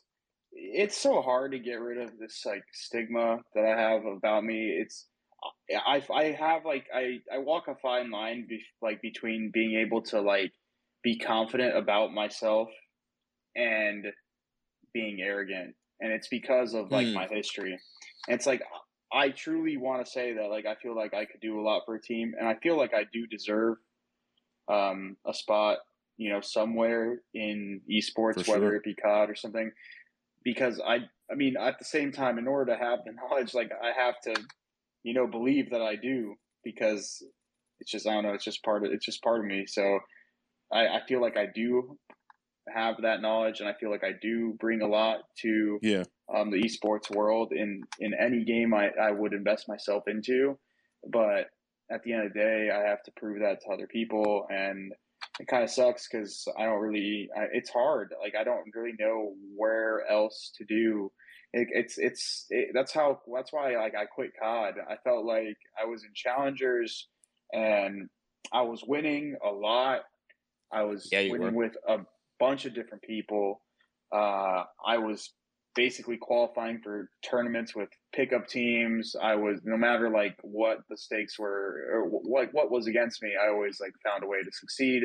[0.51, 4.77] It's so hard to get rid of this like stigma that I have about me.
[4.79, 5.07] It's
[5.87, 10.01] I, I have like I, I walk a fine line be, like between being able
[10.03, 10.51] to like
[11.03, 12.69] be confident about myself
[13.55, 14.05] and
[14.93, 17.13] being arrogant and it's because of like mm.
[17.13, 17.77] my history
[18.27, 18.61] and it's like
[19.11, 21.81] i truly want to say that like i feel like i could do a lot
[21.85, 23.77] for a team and i feel like i do deserve
[24.71, 25.79] um, a spot
[26.17, 29.71] you know somewhere in esports for whether it be cod or something
[30.43, 30.97] because i
[31.31, 34.19] i mean at the same time in order to have the knowledge like i have
[34.21, 34.33] to
[35.03, 37.23] you know believe that i do because
[37.79, 39.99] it's just i don't know it's just part of it's just part of me so
[40.71, 41.97] I, I feel like I do
[42.73, 46.03] have that knowledge and I feel like I do bring a lot to yeah.
[46.33, 50.57] um, the esports world in, in any game I, I would invest myself into.
[51.11, 51.47] But
[51.91, 54.47] at the end of the day, I have to prove that to other people.
[54.49, 54.93] And
[55.39, 58.13] it kind of sucks because I don't really, I, it's hard.
[58.21, 61.11] Like, I don't really know where else to do.
[61.53, 64.75] It, it's, it's, it, that's how, that's why like I quit COD.
[64.89, 67.07] I felt like I was in challengers
[67.53, 68.09] and
[68.53, 70.01] I was winning a lot
[70.71, 71.65] I was yeah, winning were.
[71.65, 71.97] with a
[72.39, 73.61] bunch of different people.
[74.11, 75.31] Uh, I was
[75.75, 79.15] basically qualifying for tournaments with pickup teams.
[79.21, 83.31] I was no matter like what the stakes were or like what was against me,
[83.41, 85.03] I always like found a way to succeed.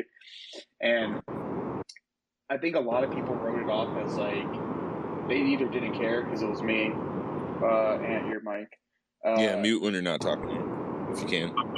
[0.81, 1.21] And
[2.49, 6.23] I think a lot of people wrote it off as like they either didn't care
[6.23, 6.91] because it was me
[7.61, 8.67] uh, and your mic.
[9.25, 10.77] Uh, yeah, mute when you're not talking
[11.11, 11.76] if you can.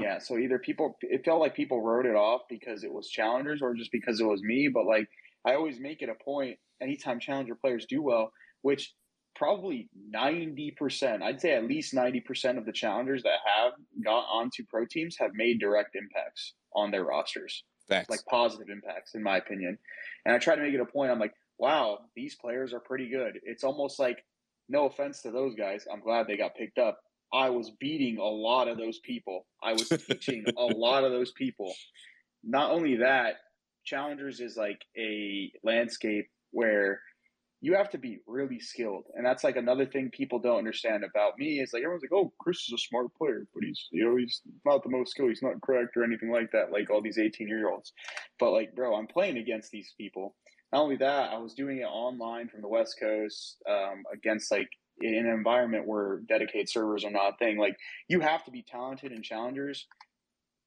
[0.00, 3.60] Yeah, so either people, it felt like people wrote it off because it was challengers
[3.62, 4.68] or just because it was me.
[4.72, 5.08] But like,
[5.46, 8.94] I always make it a point anytime challenger players do well, which
[9.34, 13.72] probably 90%, I'd say at least 90% of the challengers that have
[14.04, 17.64] got onto pro teams have made direct impacts on their rosters.
[17.88, 18.10] Facts.
[18.10, 19.78] Like positive impacts, in my opinion.
[20.24, 21.10] And I try to make it a point.
[21.10, 23.38] I'm like, wow, these players are pretty good.
[23.42, 24.24] It's almost like,
[24.68, 25.84] no offense to those guys.
[25.92, 27.00] I'm glad they got picked up.
[27.32, 29.46] I was beating a lot of those people.
[29.62, 31.72] I was teaching a lot of those people.
[32.44, 33.36] Not only that,
[33.84, 37.00] Challengers is like a landscape where
[37.60, 39.04] you have to be really skilled.
[39.14, 42.32] And that's like another thing people don't understand about me is like everyone's like, oh,
[42.40, 45.42] Chris is a smart player, but he's you know, he's not the most skilled, he's
[45.42, 47.92] not correct or anything like that, like all these 18 year olds.
[48.38, 50.34] But like, bro, I'm playing against these people.
[50.72, 54.68] Not only that, I was doing it online from the West Coast um, against like
[55.02, 57.58] in an environment where dedicated servers are not a thing.
[57.58, 57.76] Like
[58.08, 59.86] you have to be talented in challengers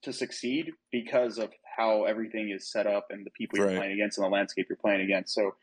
[0.04, 4.18] to succeed because of how everything is set up and the people you're playing against
[4.18, 5.34] and the landscape you're playing against.
[5.34, 5.56] So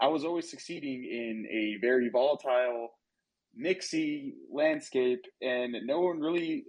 [0.00, 2.90] I was always succeeding in a very volatile,
[3.58, 6.64] mixy landscape, and no one really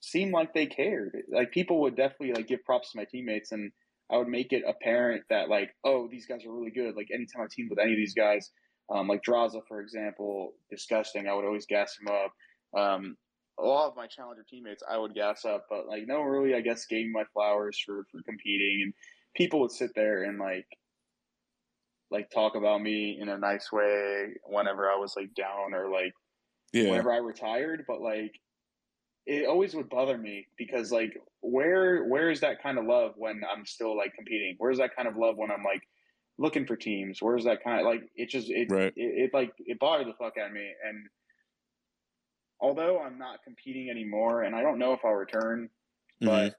[0.00, 1.16] seemed like they cared.
[1.32, 3.72] Like people would definitely like give props to my teammates, and
[4.12, 6.94] I would make it apparent that like, oh, these guys are really good.
[6.94, 8.50] Like anytime I teamed with any of these guys,
[8.92, 11.26] um, like Draza, for example, disgusting.
[11.26, 12.32] I would always gas him up.
[12.78, 13.16] Um,
[13.58, 16.54] a lot of my challenger teammates, I would gas up, but like no one really,
[16.54, 18.94] I guess, gave me my flowers for for competing, and
[19.36, 20.66] people would sit there and like
[22.10, 26.12] like talk about me in a nice way whenever I was like down or like
[26.72, 26.90] yeah.
[26.90, 28.32] whenever I retired, but like
[29.26, 33.42] it always would bother me because like where where is that kind of love when
[33.50, 34.56] I'm still like competing?
[34.58, 35.82] Where's that kind of love when I'm like
[36.38, 37.18] looking for teams?
[37.20, 38.92] Where's that kind of like it just it right.
[38.94, 41.06] it, it, like it bothered the fuck out of me and
[42.60, 45.68] although I'm not competing anymore and I don't know if I'll return,
[46.22, 46.26] mm-hmm.
[46.26, 46.54] but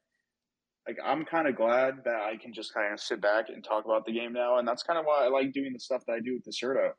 [0.87, 3.85] like I'm kind of glad that I can just kind of sit back and talk
[3.85, 6.13] about the game now and that's kind of why I like doing the stuff that
[6.13, 6.91] I do with Dexerto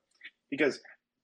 [0.50, 0.80] because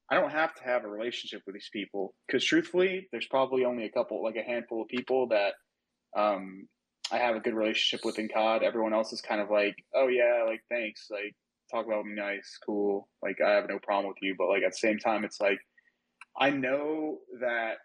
[0.09, 3.85] I don't have to have a relationship with these people because truthfully, there's probably only
[3.85, 5.53] a couple, like a handful of people that
[6.15, 6.67] um,
[7.11, 8.63] I have a good relationship with in COD.
[8.63, 11.35] Everyone else is kind of like, oh yeah, like thanks, like
[11.73, 14.35] talk about me nice, cool, like I have no problem with you.
[14.37, 15.59] But like at the same time, it's like
[16.39, 17.75] I know that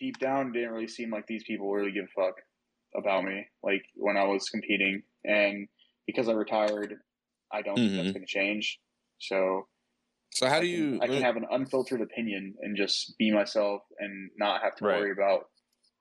[0.00, 2.34] deep down, didn't really seem like these people really give a fuck
[2.96, 5.68] about me, like when I was competing, and
[6.06, 6.94] because I retired,
[7.52, 7.86] I don't mm-hmm.
[7.86, 8.12] think that's mm-hmm.
[8.12, 8.78] going to change.
[9.18, 9.66] So
[10.34, 10.96] so how do you?
[11.00, 14.74] I can, I can have an unfiltered opinion and just be myself and not have
[14.76, 15.00] to right.
[15.00, 15.44] worry about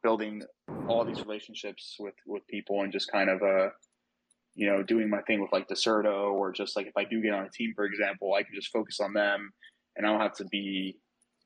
[0.02, 0.42] building
[0.88, 3.70] all these relationships with with people and just kind of uh
[4.56, 7.34] you know doing my thing with like Dexerto or just like if I do get
[7.34, 9.52] on a team for example I can just focus on them
[9.96, 10.98] and I don't have to be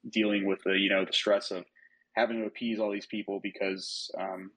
[0.09, 1.65] dealing with the you know the stress of
[2.15, 4.51] having to appease all these people because um,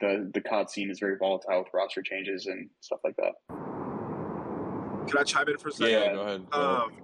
[0.00, 3.32] the the COD scene is very volatile with roster changes and stuff like that.
[5.08, 5.92] Can I chime in for a second?
[5.92, 6.50] Yeah, go ahead.
[6.50, 7.02] Go um, ahead.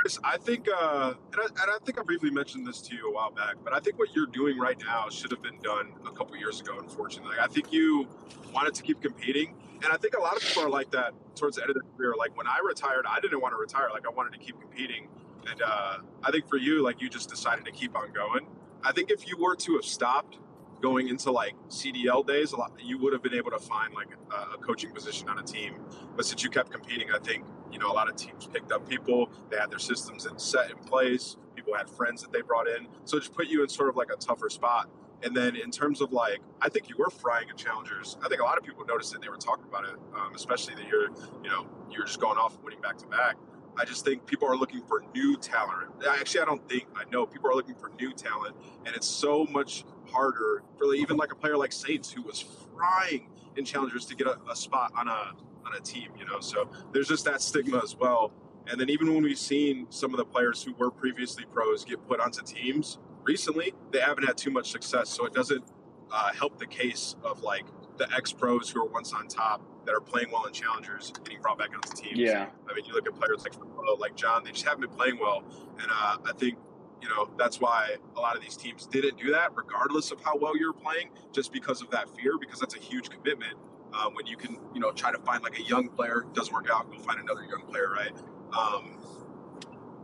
[0.00, 3.10] Chris, I think, uh, and, I, and I think I briefly mentioned this to you
[3.10, 5.92] a while back, but I think what you're doing right now should have been done
[6.06, 6.78] a couple years ago.
[6.78, 8.08] Unfortunately, I think you
[8.54, 11.56] wanted to keep competing, and I think a lot of people are like that towards
[11.56, 12.14] the end of their career.
[12.18, 15.08] Like when I retired, I didn't want to retire; like I wanted to keep competing,
[15.50, 18.46] and uh, I think for you, like you just decided to keep on going.
[18.82, 20.38] I think if you were to have stopped
[20.80, 24.08] going into like CDL days, a lot you would have been able to find like
[24.32, 25.74] a, a, coaching position on a team.
[26.16, 28.88] But since you kept competing, I think you know a lot of teams picked up
[28.88, 29.30] people.
[29.50, 31.36] They had their systems in set in place.
[31.54, 33.96] People had friends that they brought in, so it just put you in sort of
[33.96, 34.88] like a tougher spot.
[35.22, 38.16] And then in terms of like, I think you were frying in challengers.
[38.24, 39.20] I think a lot of people noticed it.
[39.20, 41.10] They were talking about it, um, especially that you're,
[41.42, 43.36] you know, you're just going off winning back to back.
[43.76, 45.90] I just think people are looking for new talent.
[46.08, 48.56] Actually, I don't think I know people are looking for new talent,
[48.86, 52.44] and it's so much harder for like, even like a player like Saints who was
[52.74, 55.32] frying in challengers to get a, a spot on a
[55.66, 56.10] on a team.
[56.18, 58.32] You know, so there's just that stigma as well.
[58.66, 62.06] And then even when we've seen some of the players who were previously pros get
[62.06, 65.08] put onto teams recently, they haven't had too much success.
[65.08, 65.64] So it doesn't
[66.12, 67.64] uh, help the case of like
[67.98, 71.40] the ex pros who are once on top that are playing well in challengers getting
[71.40, 72.18] brought back onto teams.
[72.18, 72.48] Yeah.
[72.68, 73.54] I mean, you look at players like
[73.98, 75.42] like John, they just haven't been playing well,
[75.78, 76.58] and uh, I think
[77.02, 80.36] you know that's why a lot of these teams didn't do that, regardless of how
[80.36, 83.54] well you're playing, just because of that fear, because that's a huge commitment.
[83.92, 86.68] Uh, when you can, you know, try to find like a young player, doesn't work
[86.72, 88.12] out, go find another young player, right?
[88.56, 88.98] Um,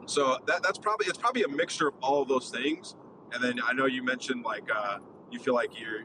[0.07, 2.96] so that, that's probably it's probably a mixture of all of those things.
[3.33, 4.99] And then I know you mentioned like uh,
[5.31, 6.05] you feel like you're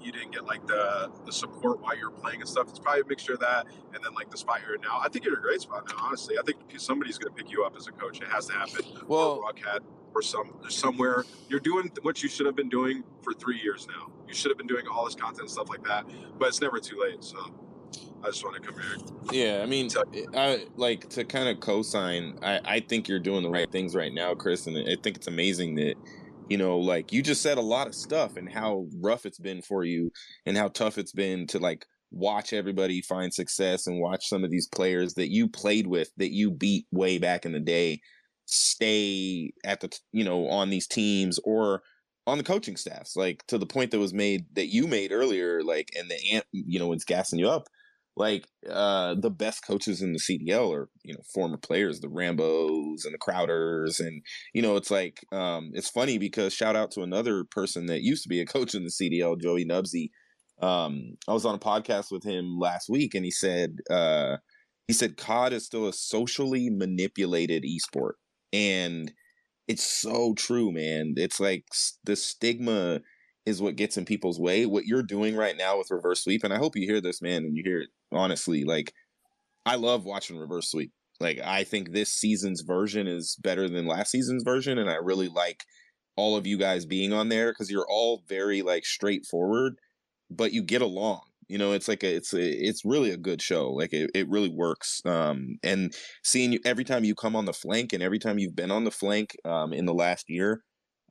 [0.00, 2.68] you didn't get like the the support while you were playing and stuff.
[2.68, 5.00] It's probably a mixture of that and then like the spot you're in now.
[5.00, 6.04] I think you're in a great spot now.
[6.04, 8.20] Honestly, I think somebody's going to pick you up as a coach.
[8.20, 8.84] It has to happen.
[9.06, 9.42] Well,
[10.14, 11.24] or some somewhere.
[11.48, 14.12] You're doing what you should have been doing for three years now.
[14.28, 16.04] You should have been doing all this content and stuff like that,
[16.38, 17.22] but it's never too late.
[17.22, 17.38] So.
[18.24, 18.96] I just want to come here.
[19.32, 19.90] Yeah, I mean,
[20.34, 22.38] I like to kind of co-sign.
[22.40, 25.26] I, I think you're doing the right things right now, Chris, and I think it's
[25.26, 25.96] amazing that
[26.48, 29.60] you know like you just said a lot of stuff and how rough it's been
[29.60, 30.12] for you
[30.46, 34.50] and how tough it's been to like watch everybody find success and watch some of
[34.50, 38.00] these players that you played with that you beat way back in the day
[38.52, 41.82] stay at the you know on these teams or
[42.26, 45.62] on the coaching staffs like to the point that was made that you made earlier
[45.62, 47.64] like and the amp, you know it's gassing you up
[48.14, 53.06] like uh the best coaches in the CDL are you know former players the Rambos
[53.06, 57.00] and the Crowders and you know it's like um it's funny because shout out to
[57.00, 60.10] another person that used to be a coach in the CDL Joey Nubsy
[60.60, 64.36] um I was on a podcast with him last week and he said uh
[64.88, 68.12] he said COD is still a socially manipulated esport
[68.52, 69.12] and
[69.68, 71.64] it's so true man it's like
[72.04, 73.00] the stigma
[73.44, 74.66] is what gets in people's way.
[74.66, 77.44] What you're doing right now with reverse sweep, and I hope you hear this, man,
[77.44, 78.64] and you hear it honestly.
[78.64, 78.92] Like,
[79.66, 80.92] I love watching reverse sweep.
[81.20, 85.28] Like, I think this season's version is better than last season's version, and I really
[85.28, 85.64] like
[86.16, 89.74] all of you guys being on there because you're all very like straightforward,
[90.30, 91.22] but you get along.
[91.52, 93.70] You know, it's like a, it's a, it's really a good show.
[93.70, 95.02] Like it, it really works.
[95.04, 98.56] Um, and seeing you every time you come on the flank and every time you've
[98.56, 100.62] been on the flank, um, in the last year,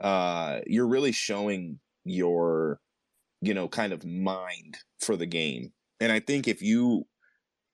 [0.02, 2.80] uh, you're really showing your,
[3.40, 5.70] you know, kind of mind for the game.
[6.00, 7.04] And I think if you,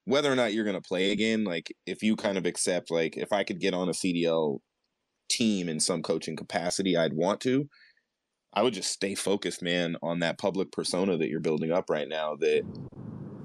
[0.04, 3.16] whether or not you're going to play again, like if you kind of accept, like
[3.16, 4.60] if I could get on a CDL
[5.30, 7.70] team in some coaching capacity, I'd want to.
[8.54, 12.08] I would just stay focused, man, on that public persona that you're building up right
[12.08, 12.36] now.
[12.36, 12.64] That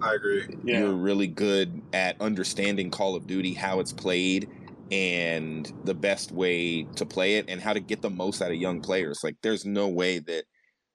[0.03, 0.47] I agree.
[0.65, 0.81] Yeah.
[0.81, 4.49] You're really good at understanding Call of Duty, how it's played,
[4.91, 8.57] and the best way to play it, and how to get the most out of
[8.57, 9.21] young players.
[9.23, 10.45] Like, there's no way that,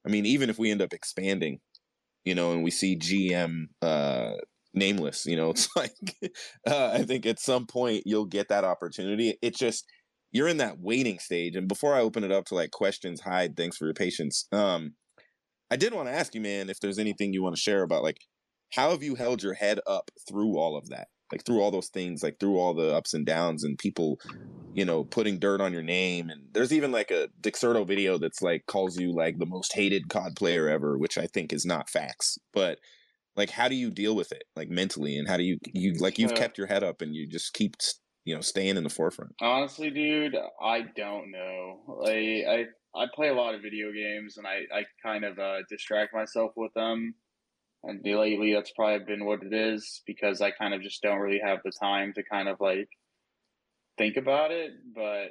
[0.06, 1.60] I mean, even if we end up expanding,
[2.26, 4.34] you know, and we see GM uh,
[4.74, 5.93] nameless, you know, it's like,
[6.67, 9.38] uh, I think at some point you'll get that opportunity.
[9.41, 9.86] It just,
[10.38, 11.56] you're in that waiting stage.
[11.56, 14.47] And before I open it up to like questions, Hyde, thanks for your patience.
[14.52, 14.93] Um,
[15.71, 18.04] I did want to ask you, man, if there's anything you want to share about
[18.04, 18.19] like
[18.73, 21.08] how have you held your head up through all of that?
[21.32, 24.19] Like through all those things, like through all the ups and downs and people,
[24.73, 26.30] you know, putting dirt on your name.
[26.30, 30.08] And there's even like a Dexerto video that's like calls you like the most hated
[30.08, 32.38] COD player ever, which I think is not facts.
[32.54, 32.80] But
[33.36, 36.17] like how do you deal with it like mentally and how do you you like
[36.17, 37.76] you've kept your head up and you just keep
[38.27, 39.33] you know staying in the forefront?
[39.39, 41.79] Honestly, dude, I don't know.
[41.87, 45.59] Like I I play a lot of video games and I I kind of uh,
[45.69, 47.15] distract myself with them.
[47.83, 51.39] And lately, that's probably been what it is because I kind of just don't really
[51.41, 52.89] have the time to kind of like
[53.97, 54.71] think about it.
[54.93, 55.29] But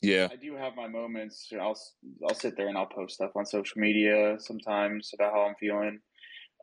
[0.00, 1.52] yeah, I do have my moments.
[1.52, 1.78] I'll
[2.26, 6.00] I'll sit there and I'll post stuff on social media sometimes about how I'm feeling.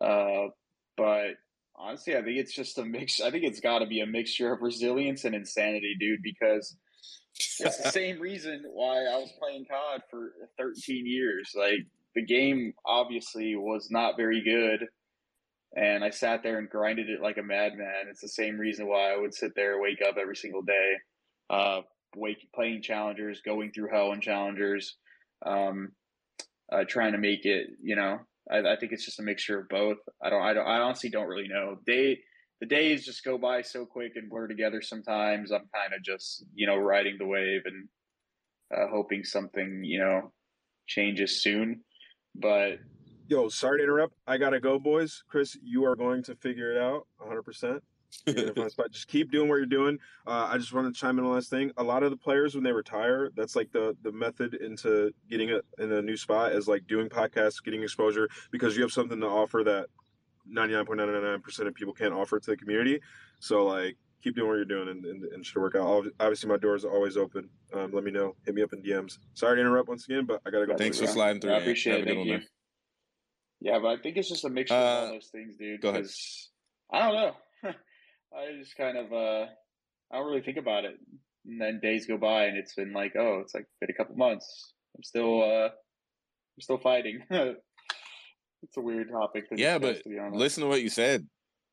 [0.01, 0.47] Uh,
[0.95, 1.35] but
[1.77, 3.21] honestly, I think it's just a mix.
[3.21, 6.23] I think it's got to be a mixture of resilience and insanity, dude.
[6.23, 6.75] Because
[7.59, 11.53] it's the same reason why I was playing COD for 13 years.
[11.55, 11.85] Like
[12.15, 14.87] the game obviously was not very good,
[15.75, 18.07] and I sat there and grinded it like a madman.
[18.09, 20.93] It's the same reason why I would sit there, wake up every single day,
[21.49, 21.81] uh,
[22.15, 24.95] wake playing challengers, going through hell and challengers,
[25.45, 25.91] um,
[26.71, 27.67] uh, trying to make it.
[27.81, 28.19] You know,
[28.51, 29.97] I, I, think it's just a mixture of both.
[30.21, 31.77] I don't, I don't, I honestly don't really know.
[31.85, 32.19] Day,
[32.59, 34.81] the days just go by so quick and blur together.
[34.81, 37.87] Sometimes I'm kind of just, you know, riding the wave and
[38.75, 40.31] uh, hoping something, you know,
[40.87, 41.81] changes soon.
[42.35, 42.79] But
[43.27, 44.15] yo, sorry to interrupt.
[44.25, 45.23] I gotta go, boys.
[45.27, 47.43] Chris, you are going to figure it out 100.
[47.43, 47.83] percent
[48.69, 48.91] spot.
[48.91, 49.99] Just keep doing what you're doing.
[50.25, 51.71] Uh, I just want to chime in on last thing.
[51.77, 55.49] A lot of the players when they retire, that's like the the method into getting
[55.49, 59.19] it in a new spot is like doing podcasts, getting exposure because you have something
[59.19, 59.87] to offer that
[60.51, 62.99] 99.999% of people can't offer to the community.
[63.39, 66.05] So like keep doing what you're doing and, and, and should work out.
[66.19, 67.49] Obviously, my doors are always open.
[67.73, 68.35] Um, let me know.
[68.45, 69.19] Hit me up in DMs.
[69.33, 70.75] Sorry to interrupt once again, but I gotta go.
[70.75, 71.53] Thanks for sliding through.
[71.53, 72.13] I appreciate it.
[72.13, 72.39] Thank you.
[73.59, 75.81] Yeah, but I think it's just a mixture uh, of all uh, those things, dude.
[75.81, 76.05] Go ahead.
[76.91, 77.33] I don't know.
[78.35, 79.45] I just kind of uh,
[80.11, 80.95] I don't really think about it,
[81.45, 84.15] and then days go by, and it's been like, oh, it's like been a couple
[84.15, 84.73] months.
[84.95, 87.19] I'm still uh, I'm still fighting.
[87.29, 89.49] it's a weird topic.
[89.49, 91.27] To yeah, but to listen to what you said.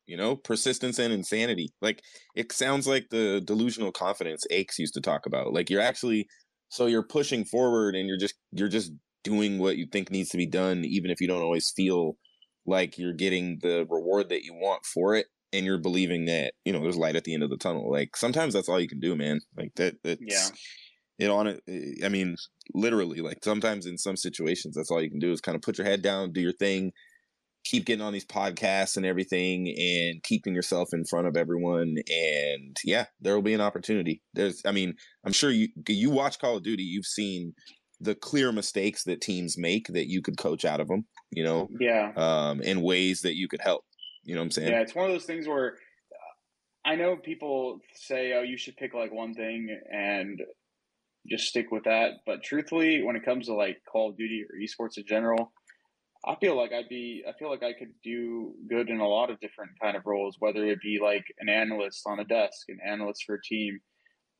[0.06, 1.72] You know, persistence and insanity.
[1.80, 2.02] Like
[2.34, 5.54] it sounds like the delusional confidence Aches used to talk about.
[5.54, 6.26] Like you're actually
[6.68, 10.36] so you're pushing forward and you're just you're just doing what you think needs to
[10.36, 12.18] be done, even if you don't always feel
[12.66, 16.72] like you're getting the reward that you want for it and you're believing that you
[16.72, 17.90] know there's light at the end of the tunnel.
[17.90, 19.40] Like sometimes that's all you can do man.
[19.56, 20.48] Like that yeah.
[21.18, 21.60] it on it
[22.04, 22.36] i mean
[22.74, 25.78] literally like sometimes in some situations that's all you can do is kind of put
[25.78, 26.90] your head down do your thing
[27.64, 32.76] keep getting on these podcasts and everything and keeping yourself in front of everyone and
[32.84, 34.22] yeah there will be an opportunity.
[34.34, 37.54] There's i mean i'm sure you you watch call of duty you've seen
[38.00, 41.68] the clear mistakes that teams make that you could coach out of them you know?
[41.80, 42.12] Yeah.
[42.16, 43.84] Um in ways that you could help
[44.24, 44.68] you know what I'm saying?
[44.68, 48.76] Yeah, it's one of those things where uh, I know people say, "Oh, you should
[48.76, 50.40] pick like one thing and
[51.28, 54.58] just stick with that." But truthfully, when it comes to like Call of Duty or
[54.58, 55.52] esports in general,
[56.26, 59.30] I feel like I'd be I feel like I could do good in a lot
[59.30, 62.78] of different kind of roles, whether it be like an analyst on a desk, an
[62.84, 63.80] analyst for a team.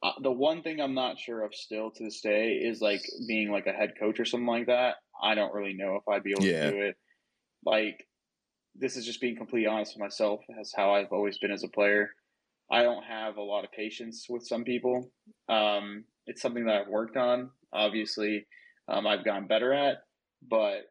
[0.03, 3.51] Uh, the one thing I'm not sure of still to this day is like being
[3.51, 4.97] like a head coach or something like that.
[5.23, 6.65] I don't really know if I'd be able yeah.
[6.65, 6.97] to do it.
[7.65, 8.07] Like
[8.75, 11.69] this is just being completely honest with myself as how I've always been as a
[11.69, 12.11] player.
[12.71, 15.11] I don't have a lot of patience with some people.
[15.49, 17.51] Um, it's something that I've worked on.
[17.73, 18.47] Obviously,
[18.89, 19.99] um, I've gotten better at,
[20.49, 20.87] but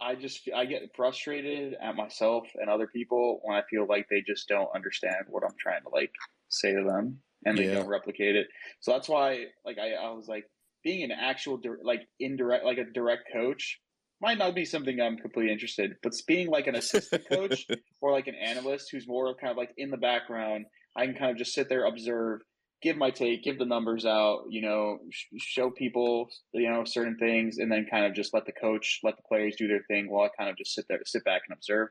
[0.00, 4.22] I just I get frustrated at myself and other people when I feel like they
[4.26, 6.12] just don't understand what I'm trying to like
[6.48, 7.74] say to them and they yeah.
[7.74, 8.46] don't replicate it.
[8.80, 10.44] So that's why like I, I was like
[10.84, 13.80] being an actual like indirect like a direct coach
[14.20, 15.96] might not be something I'm completely interested.
[16.02, 17.66] But being like an assistant coach
[18.00, 20.66] or like an analyst who's more kind of like in the background,
[20.96, 22.40] I can kind of just sit there, observe,
[22.82, 27.16] give my take, give the numbers out, you know, sh- show people, you know, certain
[27.16, 30.08] things, and then kind of just let the coach, let the players do their thing
[30.08, 31.88] while I kind of just sit there, sit back and observe.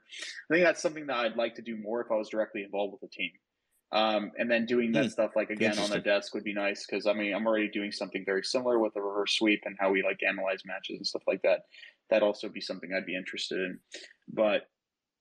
[0.49, 2.93] I think that's something that I'd like to do more if I was directly involved
[2.93, 3.31] with the team.
[3.91, 6.85] Um, and then doing that mm, stuff like again on the desk would be nice
[6.85, 9.91] because I mean I'm already doing something very similar with the reverse sweep and how
[9.91, 11.61] we like analyze matches and stuff like that.
[12.09, 13.79] That also be something I'd be interested in.
[14.27, 14.63] But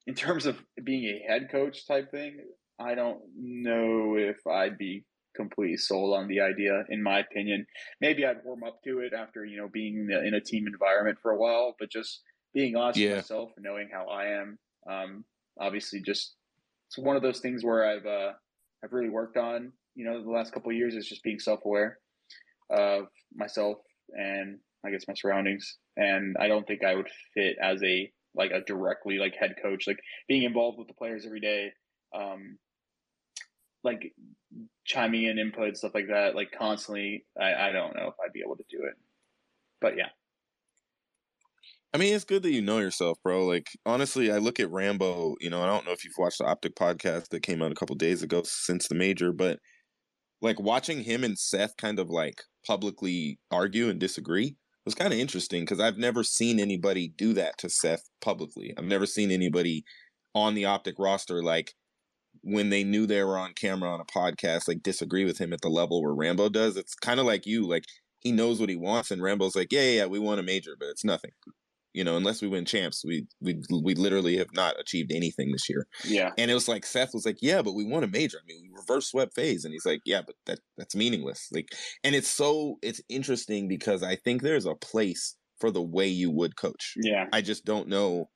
[0.07, 2.39] in terms of being a head coach type thing,
[2.81, 5.05] I don't know if I'd be
[5.37, 6.85] completely sold on the idea.
[6.89, 7.67] In my opinion,
[8.01, 11.31] maybe I'd warm up to it after you know being in a team environment for
[11.31, 11.77] a while.
[11.79, 13.09] But just being honest yeah.
[13.09, 14.59] with myself and knowing how I am,
[14.91, 15.25] um,
[15.61, 16.35] obviously, just
[16.89, 18.33] it's one of those things where I've uh,
[18.85, 21.99] I've really worked on, you know, the last couple years is just being self aware
[22.71, 23.79] of myself
[24.11, 25.77] and I guess my surroundings.
[25.97, 29.87] And I don't think I would fit as a like a directly like head coach,
[29.87, 29.99] like
[30.29, 31.73] being involved with the players every day,
[32.15, 32.59] um,
[33.83, 34.13] like
[34.85, 37.25] chiming in input stuff like that, like constantly.
[37.41, 38.95] I, I don't know if I'd be able to do it,
[39.81, 40.09] but yeah.
[41.97, 43.47] I mean, it's good that you know yourself, bro.
[43.47, 46.45] Like, honestly, I look at Rambo, you know, I don't know if you've watched the
[46.45, 49.61] Optic podcast that came out a couple days ago since the major, but
[50.43, 55.19] like watching him and Seth kind of like publicly argue and disagree was kind of
[55.19, 58.75] interesting because I've never seen anybody do that to Seth publicly.
[58.77, 59.83] I've never seen anybody
[60.35, 61.73] on the Optic roster like
[62.43, 65.63] when they knew they were on camera on a podcast like disagree with him at
[65.63, 66.77] the level where Rambo does.
[66.77, 67.85] It's kind of like you, like
[68.21, 70.77] he knows what he wants, and Rambo's like, yeah, yeah, yeah, we want a major,
[70.79, 71.31] but it's nothing
[71.97, 75.67] you know, unless we win champs, we we we literally have not achieved anything this
[75.67, 75.87] year.
[76.05, 76.33] Yeah.
[76.37, 78.37] And it was like Seth was like, "Yeah, but we won a major.
[78.37, 81.71] I mean, we reverse swept FaZe, And he's like, "Yeah, but that that's meaningless." Like,
[82.05, 86.31] and it's so it's interesting because I think there's a place for the way you
[86.31, 86.93] would coach.
[86.97, 87.29] Yeah.
[87.33, 88.29] I just don't know.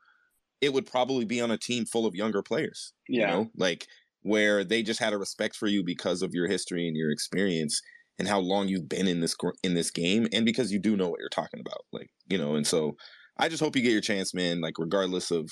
[0.63, 2.95] It would probably be on a team full of younger players.
[3.11, 3.21] Yeah.
[3.21, 3.87] You know, like
[4.23, 7.79] where they just had a respect for you because of your history and your experience
[8.19, 11.09] and how long you've been in this in this game and because you do know
[11.09, 12.95] what you're talking about like you know and so
[13.41, 14.61] I just hope you get your chance, man.
[14.61, 15.51] Like regardless of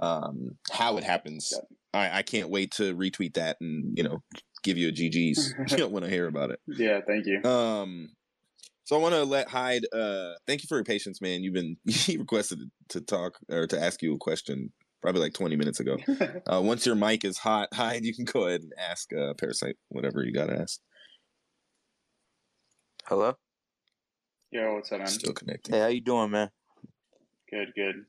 [0.00, 1.52] um, how it happens.
[1.94, 4.22] I, I can't wait to retweet that and you know
[4.62, 6.60] give you a GG's you know, when I hear about it.
[6.66, 7.42] Yeah, thank you.
[7.48, 8.10] Um,
[8.84, 9.84] so I want to let Hyde.
[9.92, 11.42] Uh, thank you for your patience, man.
[11.42, 12.60] You've been he requested
[12.90, 15.96] to talk or to ask you a question probably like 20 minutes ago.
[16.46, 19.76] uh, once your mic is hot, Hyde, you can go ahead and ask uh, Parasite
[19.88, 20.80] whatever you got to ask.
[23.06, 23.34] Hello.
[24.50, 25.06] Yo, what's up, man?
[25.06, 25.74] Still connecting.
[25.74, 26.50] Hey, how you doing, man?
[27.50, 28.04] Good, good.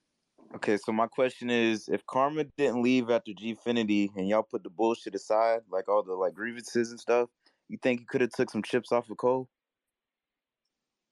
[0.55, 4.69] Okay, so my question is, if Karma didn't leave after Gfinity and y'all put the
[4.69, 7.29] bullshit aside, like all the like grievances and stuff,
[7.67, 9.47] you think you could have took some chips off of coL?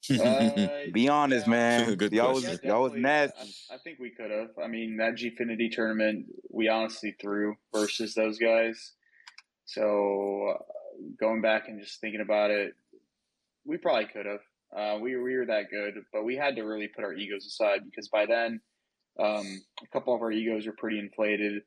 [0.09, 1.51] Uh, Be honest, yeah.
[1.51, 1.95] man.
[1.97, 3.53] Good y'all was yeah, y'all was nasty.
[3.69, 4.49] I, I think we could have.
[4.61, 8.93] I mean, that Gfinity tournament, we honestly threw versus those guys.
[9.65, 10.63] So uh,
[11.19, 12.73] going back and just thinking about it,
[13.65, 14.39] we probably could have.
[14.75, 17.81] Uh, we we were that good, but we had to really put our egos aside
[17.85, 18.59] because by then,
[19.19, 21.61] um, a couple of our egos were pretty inflated.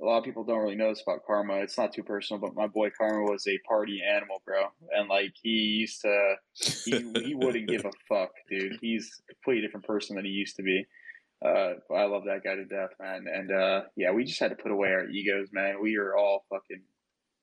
[0.00, 1.54] A lot of people don't really know this about Karma.
[1.54, 5.32] It's not too personal, but my boy Karma was a party animal, bro, and like
[5.42, 8.78] he used to, he he wouldn't give a fuck, dude.
[8.80, 10.84] He's a completely different person than he used to be.
[11.44, 13.26] Uh, I love that guy to death, man.
[13.32, 15.82] And uh, yeah, we just had to put away our egos, man.
[15.82, 16.82] We were all fucking,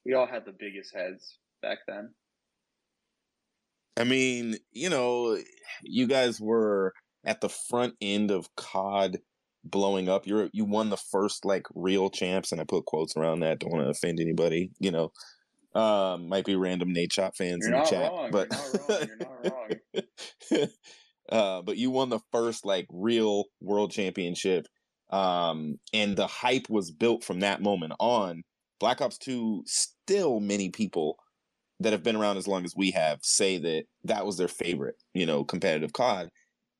[0.05, 2.13] we all had the biggest heads back then.
[3.97, 5.37] I mean, you know,
[5.83, 6.93] you guys were
[7.25, 9.19] at the front end of COD
[9.63, 10.25] blowing up.
[10.27, 13.59] You're you won the first like real champs, and I put quotes around that.
[13.59, 15.11] Don't want to offend anybody, you know.
[15.79, 18.29] Um, might be random Nadeshot fans You're in the chat, wrong.
[18.31, 19.69] but You're not wrong.
[19.93, 20.67] You're not wrong.
[21.29, 24.67] uh, but you won the first like real world championship,
[25.11, 28.43] um, and the hype was built from that moment on.
[28.79, 31.17] Black Ops Two still many people
[31.83, 34.95] that have been around as long as we have say that that was their favorite,
[35.13, 36.29] you know, competitive COD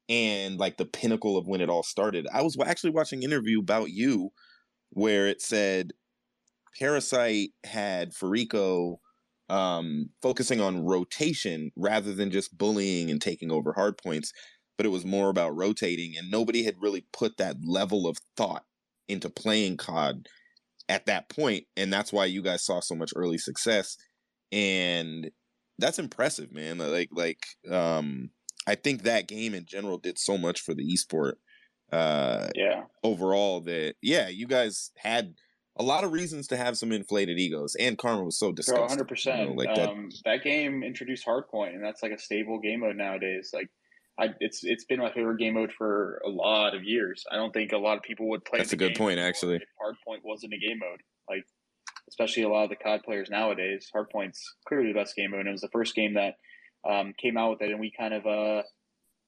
[0.09, 2.27] and like the pinnacle of when it all started.
[2.33, 4.31] I was actually watching an interview about you
[4.91, 5.91] where it said
[6.77, 8.97] Parasite had Fariko
[9.49, 14.31] um, focusing on rotation rather than just bullying and taking over hard points,
[14.77, 18.63] but it was more about rotating, and nobody had really put that level of thought
[19.07, 20.27] into playing COD
[20.89, 23.97] at that point, and that's why you guys saw so much early success
[24.53, 25.31] and
[25.79, 26.77] that's impressive, man.
[26.77, 28.29] Like like um
[28.67, 31.33] I think that game in general did so much for the esport
[31.91, 35.33] uh yeah overall that yeah, you guys had
[35.75, 38.87] a lot of reasons to have some inflated egos, and Karma was so disgusting.
[38.87, 39.57] hundred you know, percent.
[39.57, 39.89] like that.
[39.89, 43.49] Um, that game introduced hardpoint, and that's like a stable game mode nowadays.
[43.53, 43.69] Like,
[44.19, 47.23] I it's it's been my favorite game mode for a lot of years.
[47.31, 48.59] I don't think a lot of people would play.
[48.59, 49.55] That's a good game point, actually.
[49.55, 51.43] If hardpoint wasn't a game mode, like
[52.09, 55.41] especially a lot of the COD players nowadays, hardpoint's clearly the best game mode.
[55.41, 56.35] And it was the first game that
[56.89, 58.63] um, came out with it, and we kind of uh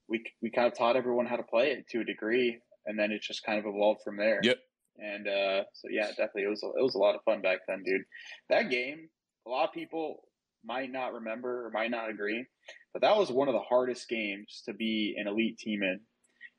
[0.09, 3.11] we we kind of taught everyone how to play it to a degree, and then
[3.11, 4.39] it just kind of evolved from there.
[4.43, 4.57] Yep.
[4.97, 7.83] And uh, so yeah, definitely it was it was a lot of fun back then,
[7.85, 8.03] dude.
[8.49, 9.09] That game,
[9.45, 10.23] a lot of people
[10.63, 12.45] might not remember or might not agree,
[12.93, 15.99] but that was one of the hardest games to be an elite team in.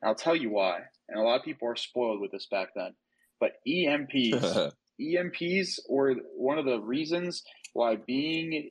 [0.02, 0.80] And I'll tell you why.
[1.08, 2.94] And a lot of people are spoiled with this back then.
[3.40, 7.42] But EMPs, EMPs were one of the reasons
[7.72, 8.70] why being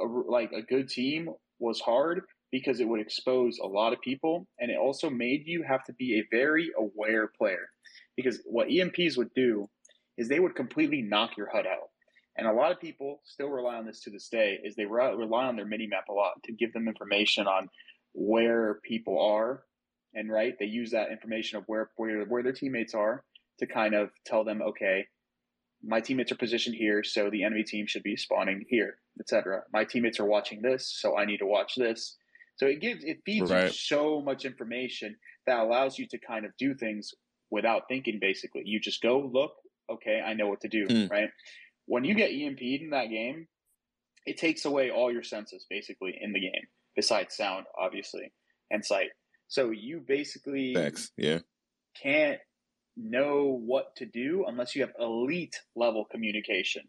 [0.00, 1.28] a, like a good team
[1.58, 2.22] was hard
[2.52, 5.92] because it would expose a lot of people and it also made you have to
[5.94, 7.68] be a very aware player
[8.16, 9.68] because what EMPs would do
[10.16, 11.90] is they would completely knock your HUD out.
[12.36, 15.14] And a lot of people still rely on this to this day is they re-
[15.14, 17.68] rely on their mini map a lot to give them information on
[18.12, 19.62] where people are
[20.14, 23.24] and right they use that information of where where, where their teammates are
[23.58, 25.06] to kind of tell them okay
[25.86, 29.84] my teammates are positioned here so the enemy team should be spawning here etc my
[29.84, 32.16] teammates are watching this so i need to watch this
[32.56, 35.16] so it gives it feeds you so much information
[35.46, 37.12] that allows you to kind of do things
[37.50, 39.52] without thinking basically you just go look
[39.90, 41.06] okay i know what to do Hmm.
[41.10, 41.28] right
[41.86, 43.46] when you get emp'd in that game
[44.26, 46.66] it takes away all your senses basically in the game
[46.96, 48.32] besides sound obviously
[48.70, 49.10] and sight
[49.48, 51.10] so you basically Facts.
[51.18, 51.40] Yeah.
[52.02, 52.38] can't
[52.96, 56.82] know what to do unless you have elite level communication.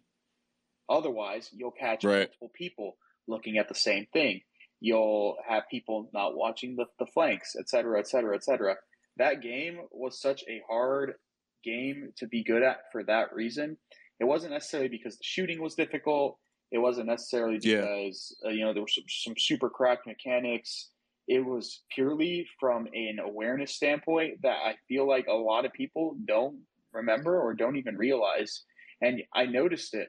[0.90, 2.28] Otherwise, you'll catch Right.
[2.28, 2.98] multiple people
[3.28, 4.42] looking at the same thing.
[4.80, 8.76] You'll have people not watching the, the flanks, et cetera, et cetera, et cetera.
[9.18, 11.16] That game was such a hard
[11.64, 13.78] game to be good at for that reason.
[14.20, 16.38] It wasn't necessarily because the shooting was difficult.
[16.72, 17.82] It wasn't necessarily Yeah.
[17.82, 20.92] because uh, you know there were some, some super cracked mechanics
[21.28, 26.16] it was purely from an awareness standpoint that I feel like a lot of people
[26.26, 26.60] don't
[26.94, 28.64] remember or don't even realize.
[29.02, 30.08] And I noticed it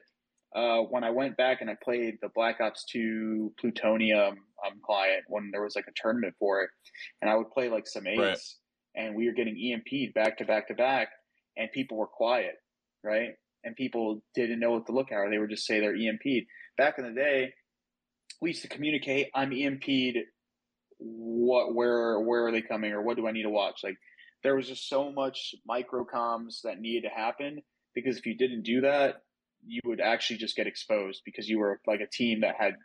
[0.55, 5.23] uh, when I went back and I played the Black Ops 2 Plutonium um, client
[5.27, 6.69] when there was like a tournament for it.
[7.21, 8.19] And I would play like some eights
[8.95, 9.03] Right.
[9.05, 11.09] and we were getting EMP'd back to back to back
[11.57, 12.55] and people were quiet,
[13.03, 13.31] right?
[13.63, 16.45] And people didn't know what to look at or they would just say they're EMP'd.
[16.77, 17.53] Back in the day,
[18.39, 20.17] we used to communicate, I'm EMP'd
[20.99, 23.81] what where where are they coming or what do I need to watch?
[23.83, 23.97] Like
[24.43, 27.61] there was just so much microcoms that needed to happen
[27.93, 29.21] because if you didn't do that,
[29.65, 32.75] you would actually just get exposed because you were like a team that had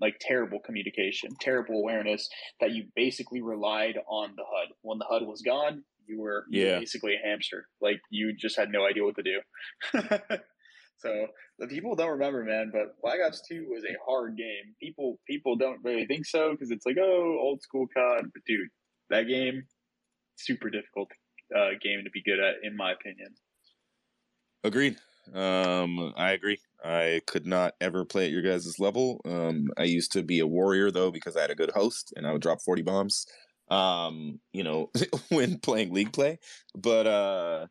[0.00, 2.28] like terrible communication, terrible awareness
[2.60, 4.68] that you basically relied on the HUD.
[4.82, 6.78] When the HUD was gone, you were, Yeah.
[6.78, 7.66] basically a hamster.
[7.80, 9.40] Like you just had no idea what to do.
[10.98, 11.26] so
[11.58, 14.74] the people don't remember, man, but Black Ops Two was a hard game.
[14.80, 18.68] People people don't really think so because it's like oh old school COD, but dude,
[19.10, 19.64] that game
[20.36, 21.10] super difficult
[21.54, 23.34] uh, game to be good at, in my opinion.
[24.64, 24.96] Agreed.
[25.34, 26.58] Um, I agree.
[26.84, 29.20] I could not ever play at your guys' level.
[29.24, 32.26] Um, I used to be a warrior though because I had a good host and
[32.26, 33.26] I would drop 40 bombs.
[33.68, 34.90] Um, you know,
[35.28, 36.38] when playing league play.
[36.74, 37.66] But uh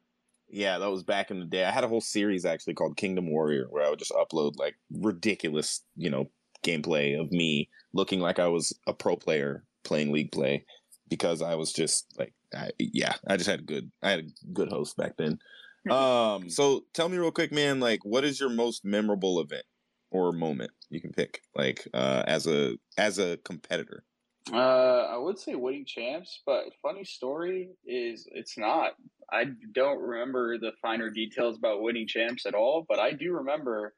[0.50, 1.66] yeah, that was back in the day.
[1.66, 4.76] I had a whole series actually called Kingdom Warrior where I would just upload like
[4.92, 6.30] ridiculous, you know,
[6.64, 10.66] gameplay of me looking like I was a pro player playing league play
[11.10, 14.50] because I was just like I, yeah, I just had a good I had a
[14.54, 15.40] good host back then.
[15.88, 19.66] Um, so tell me real quick, man, like what is your most memorable event
[20.10, 24.04] or moment you can pick, like uh as a as a competitor?
[24.52, 28.94] Uh, I would say winning champs, but funny story is it's not.
[29.32, 33.94] I don't remember the finer details about winning champs at all, but I do remember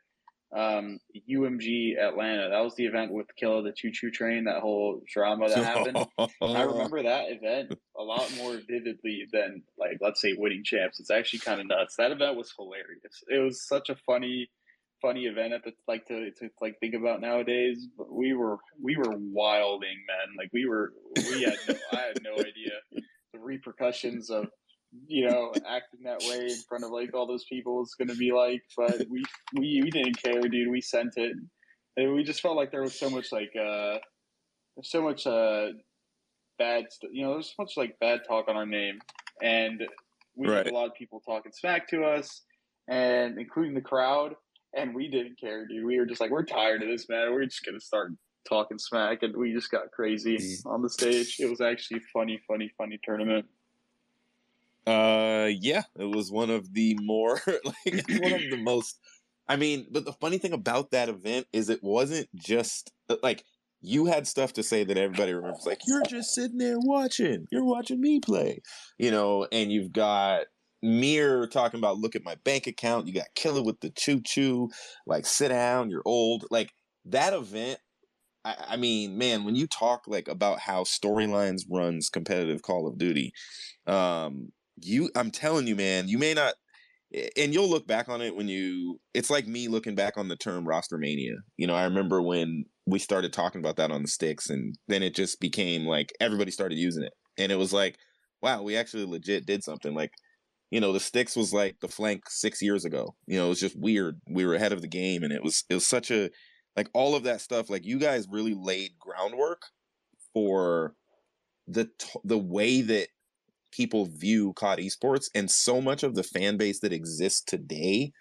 [0.56, 1.00] um,
[1.30, 2.50] UMG Atlanta.
[2.50, 4.46] That was the event with Killa the Choo Choo Train.
[4.46, 5.98] That whole drama that happened.
[6.18, 6.28] I
[6.62, 11.00] remember that event a lot more vividly than like let's say winning champs.
[11.00, 11.96] It's actually kind of nuts.
[11.98, 13.24] That event was hilarious.
[13.28, 14.50] It was such a funny,
[15.02, 17.86] funny event at the like to, to like think about nowadays.
[17.98, 20.36] But we were we were wilding, man.
[20.38, 22.72] Like we were we had no, I had no idea
[23.34, 24.48] the repercussions of
[25.08, 28.16] you know acting that way in front of like all those people was going to
[28.16, 28.62] be like.
[28.76, 29.24] But we
[29.54, 30.70] we we didn't care, dude.
[30.70, 31.36] We sent it.
[31.98, 33.98] And we just felt like there was so much like uh
[34.76, 35.70] there's so much uh
[36.60, 39.00] bad st- you know there's so much like bad talk on our name
[39.42, 39.84] and
[40.36, 42.44] we had a lot of people talking smack to us
[42.88, 44.34] and including the crowd
[44.76, 47.46] and we didn't care dude we were just like we're tired of this man we're
[47.46, 48.12] just gonna start
[48.50, 50.66] talking smack and we just got crazy Mm.
[50.66, 53.46] on the stage it was actually a funny funny funny tournament
[54.88, 58.98] Uh, yeah, it was one of the more like one of the most.
[59.50, 63.44] I mean, but the funny thing about that event is it wasn't just uh, like
[63.82, 65.66] you had stuff to say that everybody remembers.
[65.66, 68.62] Like you're just sitting there watching, you're watching me play,
[68.98, 70.46] you know, and you've got
[70.82, 73.08] Mirror talking about look at my bank account.
[73.08, 74.70] You got Killa with the choo choo,
[75.06, 76.46] like sit down, you're old.
[76.50, 76.72] Like
[77.06, 77.80] that event
[78.46, 82.98] I, I mean, man, when you talk like about how storylines runs competitive Call of
[82.98, 83.34] Duty,
[83.86, 84.52] um,
[84.82, 86.54] you, I'm telling you, man, you may not,
[87.36, 89.00] and you'll look back on it when you.
[89.14, 91.36] It's like me looking back on the term roster mania.
[91.58, 95.04] You know, I remember when we started talking about that on the sticks, and then
[95.04, 97.98] it just became like everybody started using it, and it was like,
[98.42, 99.94] wow, we actually legit did something.
[99.94, 100.12] Like,
[100.70, 103.16] you know, the sticks was like the flank six years ago.
[103.26, 104.20] You know, it was just weird.
[104.30, 106.30] We were ahead of the game, and it was it was such a
[106.76, 109.64] like all of that stuff like you guys really laid groundwork
[110.34, 110.94] for
[111.68, 111.90] the
[112.24, 113.08] the way that
[113.72, 118.12] people view COD esports and so much of the fan base that exists today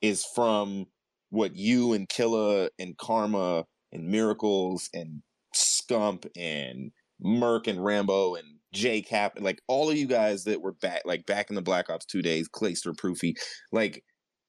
[0.00, 0.86] is from
[1.30, 5.22] what you and Killa and Karma and Miracles and
[5.54, 6.90] Scump and
[7.20, 11.48] Merk and Rambo and JKap like all of you guys that were back like back
[11.48, 13.34] in the Black Ops 2 days, Clayster Proofy,
[13.72, 14.04] like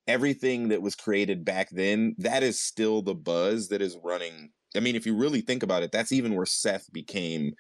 [0.08, 4.50] everything that was created back then, that is still the buzz that is running.
[4.76, 7.54] I mean, if you really think about it, that's even where Seth became,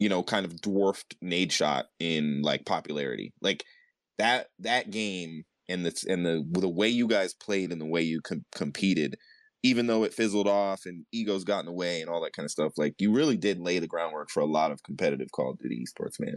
[0.00, 3.32] you know, kind of dwarfed Nadeshot in like popularity.
[3.40, 3.64] Like
[4.18, 8.02] that that game and the and the the way you guys played and the way
[8.02, 9.16] you com- competed,
[9.62, 12.44] even though it fizzled off and egos got in the way and all that kind
[12.44, 15.52] of stuff, like you really did lay the groundwork for a lot of competitive Call
[15.52, 16.36] of Duty esports, man.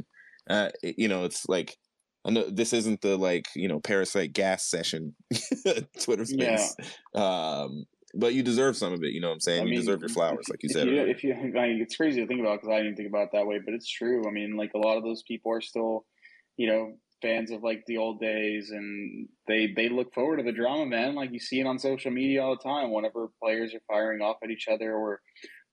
[0.49, 1.77] Uh, it, you know, it's like
[2.25, 5.15] I know this isn't the like you know parasite gas session
[6.01, 6.75] Twitter space,
[7.15, 7.61] yeah.
[7.61, 9.13] um, but you deserve some of it.
[9.13, 9.63] You know what I'm saying?
[9.63, 10.87] I you deserve your flowers, like you said.
[10.87, 13.23] You, if you, I mean, it's crazy to think about because I didn't think about
[13.23, 14.27] it that way, but it's true.
[14.27, 16.05] I mean, like a lot of those people are still,
[16.57, 20.51] you know, fans of like the old days, and they they look forward to the
[20.51, 21.15] drama, man.
[21.15, 22.91] Like you see it on social media all the time.
[22.91, 25.21] Whenever players are firing off at each other, or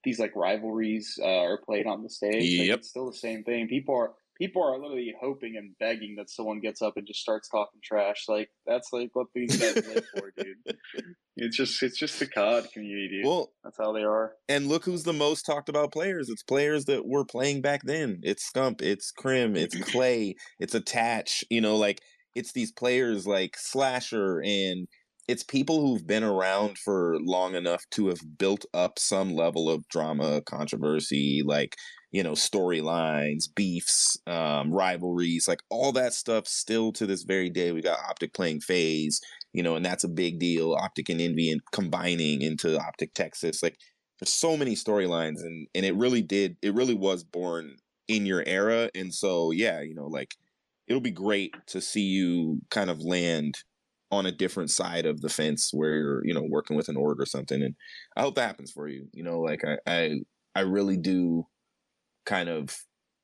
[0.05, 2.69] these like rivalries uh, are played on the stage, yep.
[2.69, 3.69] like, it's still the same thing.
[3.69, 7.49] People are people are literally hoping and begging that someone gets up and just starts
[7.49, 8.25] talking trash.
[8.27, 10.57] Like that's like what these guys live for, dude.
[11.43, 13.23] It's just it's just the COD community.
[13.25, 14.33] Well, that's how they are.
[14.51, 16.29] And look who's the most talked about players.
[16.29, 18.21] It's players that were playing back then.
[18.23, 21.43] It's Scump, it's Crim, it's Clay, it's Attach.
[21.49, 22.03] You know, like
[22.35, 24.87] it's these players like Slasher and
[25.29, 29.87] it's people who've been around for long enough to have built up some level of
[29.89, 31.77] drama, controversy, like
[32.13, 37.73] you know storylines beefs um, rivalries like all that stuff still to this very day
[37.73, 39.21] we got optic playing FaZe
[39.53, 43.63] you know and that's a big deal optic and envy and combining into optic texas
[43.63, 43.77] like
[44.19, 47.77] there's so many storylines and and it really did it really was born
[48.09, 50.35] in your era and so yeah you know like
[50.89, 53.59] it'll be great to see you kind of land
[54.11, 57.21] on a different side of the fence where you're you know working with an org
[57.21, 57.75] or something and
[58.17, 60.15] i hope that happens for you you know like i i,
[60.57, 61.47] I really do
[62.27, 62.77] kind of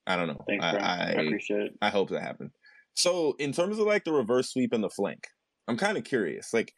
[0.07, 0.45] I don't know.
[0.47, 1.73] Thanks, I, I, I appreciate it.
[1.83, 2.51] I hope that happened.
[2.95, 5.27] So in terms of like the reverse sweep and the flank,
[5.69, 6.55] I'm kind of curious.
[6.55, 6.73] Like,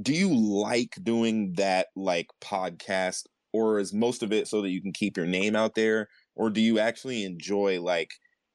[0.00, 4.82] do you like doing that like podcast, or is most of it so that you
[4.82, 8.10] can keep your name out there, or do you actually enjoy like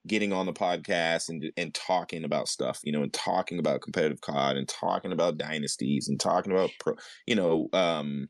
[0.08, 4.22] getting on the podcast and and talking about stuff, you know, and talking about competitive
[4.22, 6.94] COD and talking about dynasties and talking about pro,
[7.26, 8.28] you know, um,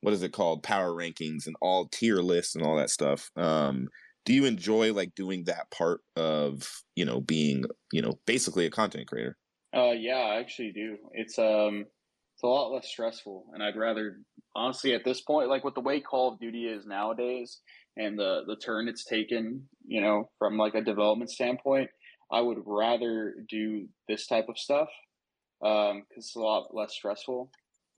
[0.00, 0.62] what is it called?
[0.62, 3.88] Power rankings and all tier lists and all that stuff um
[4.24, 8.70] do you enjoy like doing that part of you know being you know basically a
[8.70, 9.36] content creator?
[9.74, 10.96] Uh yeah i actually do.
[11.12, 11.86] It's um
[12.38, 14.20] it's a lot less stressful and i'd rather
[14.54, 17.58] honestly at this point like with the way call of duty is nowadays
[17.96, 21.90] and the the turn it's taken you know from like a development standpoint
[22.30, 24.88] i would rather do this type of stuff
[25.64, 27.50] um because it's a lot less stressful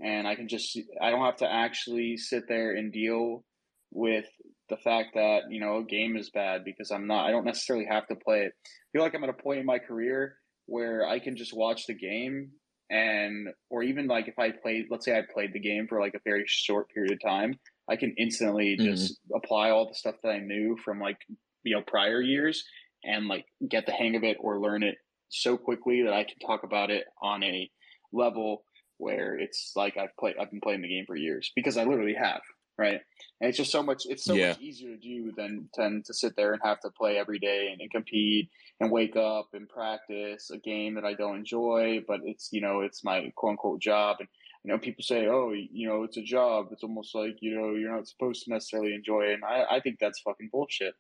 [0.03, 3.45] and I can just I don't have to actually sit there and deal
[3.91, 4.27] with
[4.69, 7.87] the fact that you know a game is bad because I'm not I don't necessarily
[7.87, 8.53] have to play it.
[8.67, 10.37] I feel like I'm at a point in my career
[10.67, 12.51] where I can just watch the game
[12.91, 16.15] and or even like if I played let's say I played the game for like
[16.15, 17.55] a very short period of time,
[17.89, 18.87] I can instantly mm-hmm.
[18.87, 21.19] just apply all the stuff that I knew from like
[21.63, 22.65] you know prior years
[23.05, 24.97] and like get the hang of it or learn it
[25.29, 27.71] so quickly that I can talk about it on a
[28.13, 28.65] level
[29.01, 32.15] where it's like I've played I've been playing the game for years because I literally
[32.15, 32.43] have
[32.81, 33.01] right?
[33.41, 34.49] And it's just so much it's so yeah.
[34.49, 37.69] much easier to do than tend to sit there and have to play every day
[37.71, 38.49] and, and, compete
[38.81, 42.81] and wake up and practice a game that I don't enjoy but it's you know
[42.81, 44.17] it's my quote unquote job.
[44.21, 44.29] And
[44.65, 46.69] you know people say oh you know it's a job.
[46.73, 49.35] It's almost like you know you're not supposed to necessarily enjoy it.
[49.35, 50.95] And I, I think that's fucking bullshit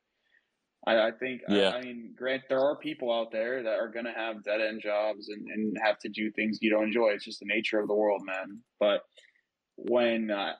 [0.86, 1.70] I, I think, Yeah.
[1.70, 4.60] I, I mean, Grant, there are people out there that are going to have dead
[4.60, 7.10] end jobs and, and have to do things you don't enjoy.
[7.10, 8.60] It's just the nature of the world, man.
[8.78, 9.02] But
[9.76, 10.54] when uh,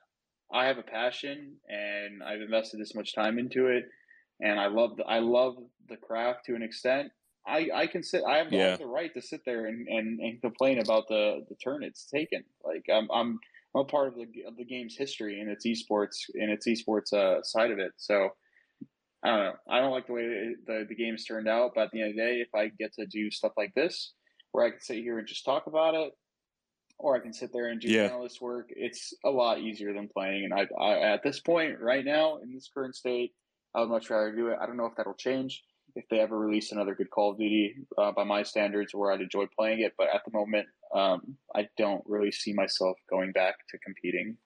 [0.53, 3.85] I have a passion and I've invested this much time into it,
[4.41, 5.57] and I love the, I love
[5.89, 7.13] the craft to an extent.
[7.47, 8.23] I, I can sit.
[8.29, 8.71] I have, the, I Yeah.
[8.71, 12.05] have the right to sit there and, and, and complain about the, the turn it's
[12.07, 12.45] taken.
[12.65, 13.39] Like I'm I'm
[13.75, 17.13] I'm a part of the of the game's history and its esports and its esports
[17.15, 17.93] uh, side of it.
[17.97, 18.31] So
[19.23, 19.53] I don't know.
[19.69, 21.73] I don't like the way it, the the game's turned out.
[21.75, 24.13] But at the end of the day, if I get to do stuff like this,
[24.53, 26.13] where I can sit here and just talk about it,
[26.99, 28.05] or I can sit there and do Yeah.
[28.05, 30.45] analyst work, it's a lot easier than playing.
[30.45, 33.35] And I, I at this point, right now, in this current state,
[33.75, 34.59] I would much rather do it.
[34.61, 35.63] I don't know if that'll change
[35.97, 39.21] if they ever release another good Call of Duty uh, by my standards, where I'd
[39.21, 39.93] enjoy playing it.
[39.99, 44.37] But at the moment, um, I don't really see myself going back to competing.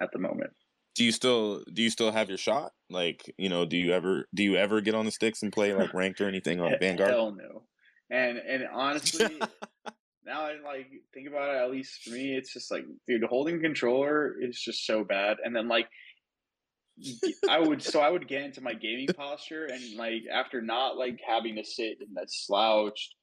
[0.00, 0.52] At the moment,
[0.96, 2.72] Do you still do you still have your shot?
[2.88, 5.74] Like, you know, do you ever do you ever get on the sticks and play
[5.74, 7.10] like ranked or anything on He- Vanguard?
[7.10, 7.62] Hell no.
[8.10, 9.38] And and honestly,
[10.24, 11.58] now I like think about it.
[11.58, 15.36] At least for me, it's just like, dude, holding controller is just so bad.
[15.44, 15.88] And then like,
[17.48, 21.20] I would so I would get into my gaming posture, and like after not like
[21.26, 23.14] having to sit in that slouched,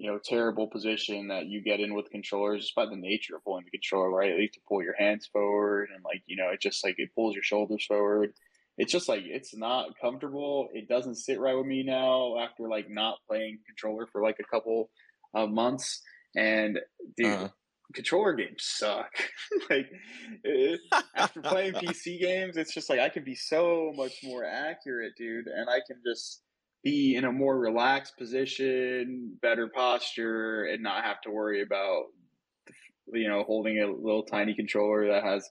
[0.00, 3.44] you know, terrible position that you get in with controllers, just by the nature of
[3.44, 4.30] pulling the controller, right?
[4.34, 7.14] You have to pull your hands forward, and like you know, it just like it
[7.14, 8.32] pulls your shoulders forward.
[8.78, 10.68] It's just like it's not comfortable.
[10.72, 14.44] It doesn't sit right with me now after like not playing controller for like a
[14.50, 14.90] couple
[15.34, 16.00] of months.
[16.34, 16.78] And
[17.16, 17.48] dude, Uh-huh.
[17.94, 19.10] controller games suck.
[19.70, 19.90] like
[20.46, 20.76] eh,
[21.14, 25.46] after playing PC games, it's just like I can be so much more accurate, dude,
[25.48, 26.42] and I can just
[26.82, 32.04] be in a more relaxed position, better posture, and not have to worry about
[33.12, 35.48] you know holding a little tiny controller that has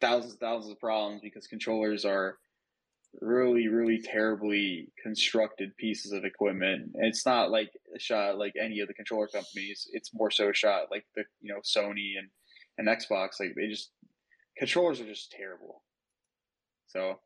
[0.00, 2.36] thousands and thousands of problems because controllers are
[3.20, 6.92] really really terribly constructed pieces of equipment.
[6.94, 9.88] And it's not like a shot like any of the controller companies.
[9.92, 12.28] It's more so a shot like the you know sony and
[12.78, 13.40] and xbox.
[13.40, 13.90] Like they just
[14.56, 15.82] controllers are just terrible.
[16.86, 17.18] So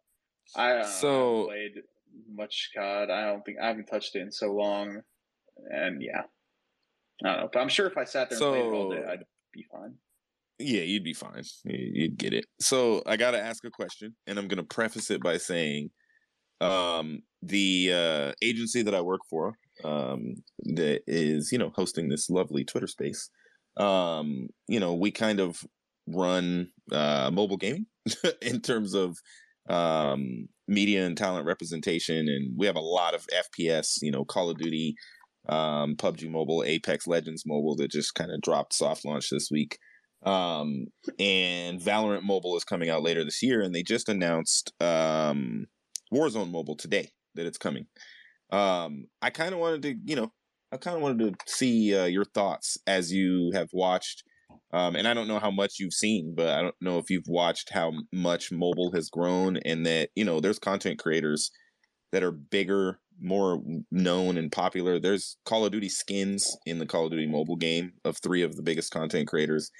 [0.56, 1.82] i uh, So- haven't played
[2.32, 5.00] much cod i don't think i haven't touched it in so long
[5.70, 6.22] and yeah
[7.24, 9.04] i don't know but i'm sure if i sat there and played it all day
[9.12, 9.94] i'd be fine
[10.58, 11.42] Yeah, you'd be fine.
[11.64, 12.44] You- You'd get it.
[12.60, 15.90] So I got to ask a question, and I'm going to preface it by saying,
[16.60, 20.36] um, the uh, agency that I work for, um,
[20.78, 23.30] that is you know hosting this lovely Twitter space,
[23.76, 25.60] um, you know, we kind of
[26.06, 27.86] run uh, mobile gaming
[28.42, 29.18] in terms of
[29.68, 34.50] um, media and talent representation, and we have a lot of FPS, you know, Call
[34.50, 34.94] of Duty.
[35.46, 39.76] Um, PUBG Mobile, Apex Legends Mobile that just kind of dropped soft launch this week.
[40.24, 40.86] Um,
[41.18, 45.66] and Valorant Mobile is coming out later this year, and they just announced um,
[46.12, 47.86] Warzone Mobile today that it's coming.
[48.50, 50.32] Um, I kind of wanted to, you know,
[50.72, 54.24] I kind of wanted to see uh, your thoughts as you have watched.
[54.74, 57.28] Um, and I don't know how much you've seen, but I don't know if you've
[57.28, 61.50] watched how much mobile has grown, and that you know there's content creators
[62.10, 63.62] that are bigger, more
[63.92, 64.98] known and popular.
[64.98, 68.56] There's Call of Duty skins in the Call of Duty mobile game of three of
[68.56, 69.70] the biggest content creators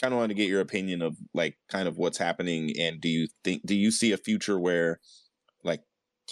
[0.00, 3.08] kind of wanted to get your opinion of like kind of what's happening and do
[3.08, 4.98] you think do you see a future where
[5.62, 5.80] like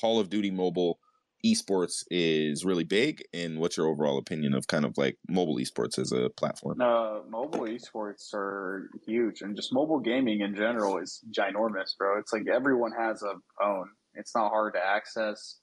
[0.00, 0.98] call of duty mobile
[1.44, 5.98] esports is really big and what's your overall opinion of kind of like mobile esports
[5.98, 11.20] as a platform No, mobile esports are huge, and just mobile gaming in general is
[11.30, 12.18] ginormous, bro.
[12.18, 13.90] It's like everyone has a phone.
[14.14, 15.58] It's not hard to access.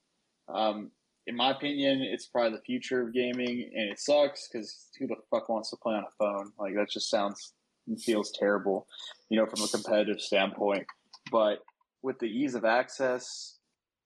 [0.54, 0.92] Um,
[1.28, 5.16] in my opinion, it's probably the future of gaming, and it sucks because who the
[5.30, 6.52] fuck wants to play on a phone?
[6.58, 7.54] Like that just sounds
[7.88, 8.88] and feels terrible,
[9.30, 10.86] you know, from a competitive standpoint.
[11.32, 11.60] But
[12.02, 13.59] with the ease of access,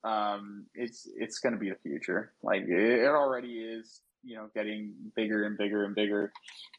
[0.03, 2.33] um, it's it's going to be the future.
[2.43, 6.31] Like it, already is, you know, getting bigger and bigger and bigger,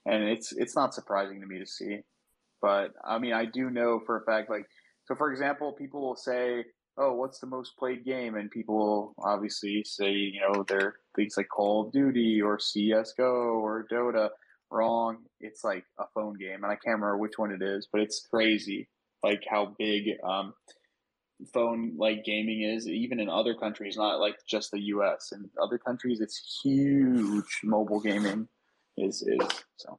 [0.06, 2.00] and it's it's not surprising to me to see.
[2.60, 4.66] But I mean, I do know for a fact, like,
[5.06, 6.64] so for example, people will say,
[6.98, 11.48] "Oh, what's the most played game?" And people obviously say, you know, they're things like
[11.48, 14.30] Call of Duty or CS:GO or Dota.
[14.70, 15.18] Wrong.
[15.40, 18.26] It's like a phone game, and I can't remember which one it is, but it's
[18.28, 18.88] crazy,
[19.22, 20.54] like how big um,
[21.44, 25.32] phone like gaming is, even in other countries, not like just the U.S.
[25.32, 27.60] In other countries, it's huge.
[27.62, 28.48] Mobile gaming
[28.96, 29.98] is is so.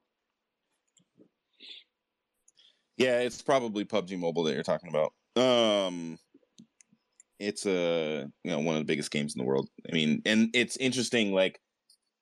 [2.98, 6.18] yeah it's probably pubg mobile that you're talking about um
[7.40, 10.50] it's a you know one of the biggest games in the world i mean and
[10.54, 11.60] it's interesting like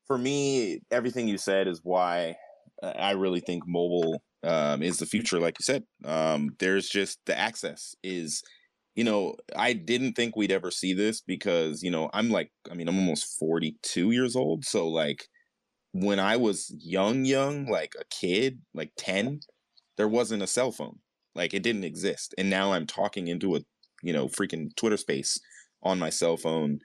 [0.07, 2.35] for me everything you said is why
[2.81, 7.17] uh, i really think mobile um, is the future like you said um, there's just
[7.25, 8.43] the access is
[8.95, 12.75] you know, I didn't think we'd ever see this because, you know, I'm like, I
[12.75, 14.65] mean, I'm almost 42 years old.
[14.65, 15.27] So, like,
[15.93, 19.41] when I was young, young, like a kid, like 10,
[19.97, 20.99] there wasn't a cell phone.
[21.35, 22.35] Like, it didn't exist.
[22.37, 23.61] And now I'm talking into a,
[24.03, 25.39] you know, freaking Twitter space
[25.81, 26.79] on my cell phone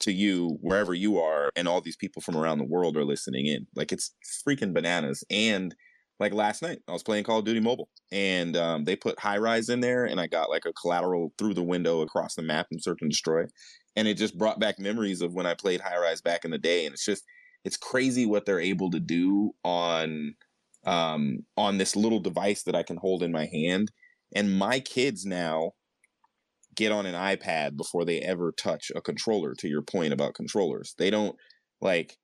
[0.00, 1.50] to you wherever you are.
[1.56, 3.66] And all these people from around the world are listening in.
[3.74, 4.14] Like, it's
[4.46, 5.24] freaking bananas.
[5.28, 5.74] And,
[6.20, 9.38] like last night i was playing call of duty mobile and um, they put high
[9.38, 12.66] rise in there and i got like a collateral through the window across the map
[12.70, 13.44] and search and destroy
[13.96, 16.58] and it just brought back memories of when i played high rise back in the
[16.58, 17.24] day and it's just
[17.64, 20.34] it's crazy what they're able to do on
[20.86, 23.90] um, on this little device that i can hold in my hand
[24.34, 25.72] and my kids now
[26.78, 30.94] get on an ipad before they ever touch a controller to your point about controllers.
[30.96, 31.36] They don't
[31.80, 32.16] like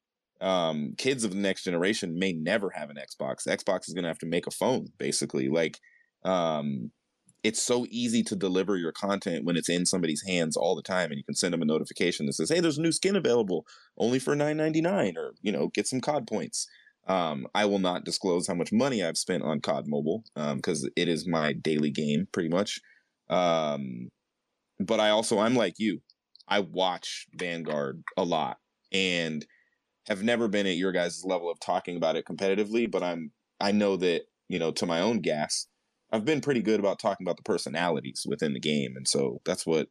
[0.45, 3.49] um, kids of the next generation may never have an Xbox.
[3.49, 5.49] Xbox is going to have to make a phone, basically.
[5.49, 5.81] Like,
[6.23, 6.91] um,
[7.43, 11.11] it's so easy to deliver your content when it's in somebody's hands all the time,
[11.11, 13.67] and you can send them a notification that says, "Hey, there's a new skin available,
[13.97, 16.67] only for nine ninety nine, or you know, get some COD points."
[17.07, 20.91] Um, I will not disclose how much money I've spent on COD Mobile because um,
[20.97, 22.81] it is my daily game, pretty much.
[23.29, 24.09] Um,
[24.79, 26.01] but I also, I'm like you,
[26.49, 28.59] I watch Vanguard a lot,
[28.93, 29.45] and
[30.07, 33.73] have never been at your guys' level of talking about it competitively, but I'm I
[33.73, 35.67] know that, you know, to my own gas,
[36.13, 38.95] I've been pretty good about talking about the personalities within the game.
[38.97, 39.89] And so that's what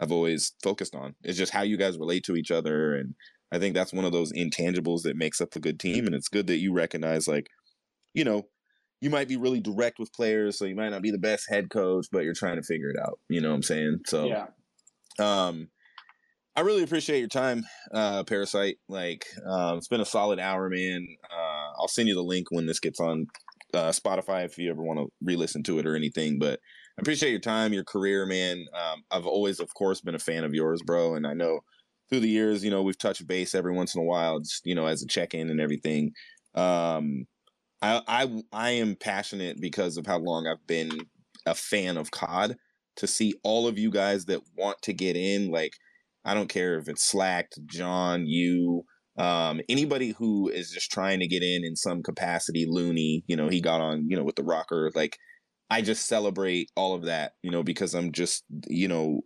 [0.00, 1.14] I've always focused on.
[1.22, 2.94] It's just how you guys relate to each other.
[2.94, 3.14] And
[3.52, 6.06] I think that's one of those intangibles that makes up a good team.
[6.06, 7.48] And it's good that you recognize like,
[8.14, 8.46] you know,
[9.00, 11.70] you might be really direct with players, so you might not be the best head
[11.70, 13.18] coach, but you're trying to figure it out.
[13.28, 14.00] You know what I'm saying?
[14.06, 14.46] So yeah.
[15.18, 15.68] Um
[16.56, 18.78] I really appreciate your time, uh, Parasite.
[18.88, 21.06] Like, uh, it's been a solid hour, man.
[21.32, 23.26] Uh, I'll send you the link when this gets on
[23.72, 26.38] uh, Spotify if you ever want to re-listen to it or anything.
[26.38, 26.58] But
[26.98, 28.66] I appreciate your time, your career, man.
[28.74, 31.14] Um, I've always, of course, been a fan of yours, bro.
[31.14, 31.60] And I know
[32.08, 34.74] through the years, you know, we've touched base every once in a while, just you
[34.74, 36.12] know, as a check-in and everything.
[36.56, 37.26] Um,
[37.80, 40.90] I, I, I am passionate because of how long I've been
[41.46, 42.56] a fan of COD.
[42.96, 45.72] To see all of you guys that want to get in, like
[46.24, 48.84] I don't care if it's Slacked, John, you,
[49.18, 52.66] um, anybody who is just trying to get in in some capacity.
[52.68, 54.90] Looney, you know, he got on, you know, with the rocker.
[54.94, 55.16] Like,
[55.70, 59.20] I just celebrate all of that, you know, because I'm just, you know,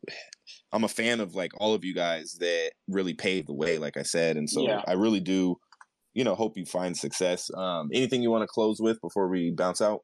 [0.73, 3.97] I'm a fan of like all of you guys that really paved the way, like
[3.97, 4.83] I said, and so yeah.
[4.87, 5.57] I really do,
[6.13, 7.51] you know, hope you find success.
[7.57, 10.01] Um, anything you want to close with before we bounce out?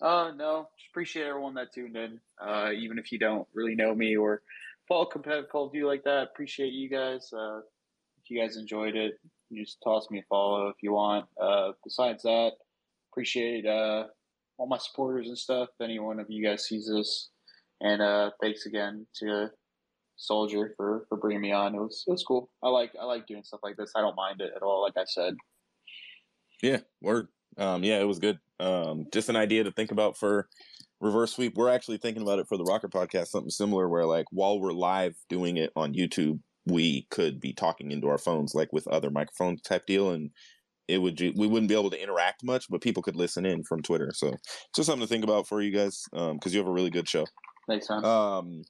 [0.00, 2.20] Uh, no, just appreciate everyone that tuned in.
[2.40, 4.42] Uh, even if you don't really know me or
[4.88, 6.28] follow competitive Call of like that.
[6.32, 7.30] Appreciate you guys.
[7.32, 9.20] Uh, if you guys enjoyed it,
[9.52, 11.26] just toss me a follow if you want.
[11.40, 12.52] Uh, besides that,
[13.12, 14.04] appreciate uh,
[14.56, 15.68] all my supporters and stuff.
[15.78, 17.30] If any one of you guys sees this,
[17.80, 19.50] and uh, thanks again to
[20.16, 21.74] Soldier for for bringing me on.
[21.74, 22.50] It was it was cool.
[22.62, 23.92] I like I like doing stuff like this.
[23.94, 24.82] I don't mind it at all.
[24.82, 25.36] Like I said.
[26.62, 27.28] Yeah, word.
[27.56, 28.38] Um, yeah, it was good.
[28.58, 30.48] Um, just an idea to think about for
[31.00, 31.54] reverse sweep.
[31.56, 34.72] We're actually thinking about it for the Rocker podcast, something similar where like while we're
[34.72, 39.10] live doing it on YouTube, we could be talking into our phones like with other
[39.10, 40.30] microphones type deal and
[40.88, 43.82] it would we wouldn't be able to interact much, but people could listen in from
[43.82, 44.10] Twitter.
[44.14, 44.34] So
[44.74, 47.08] just something to think about for you guys because um, you have a really good
[47.08, 47.26] show.
[47.68, 48.04] Thanks, man.
[48.04, 48.62] Um,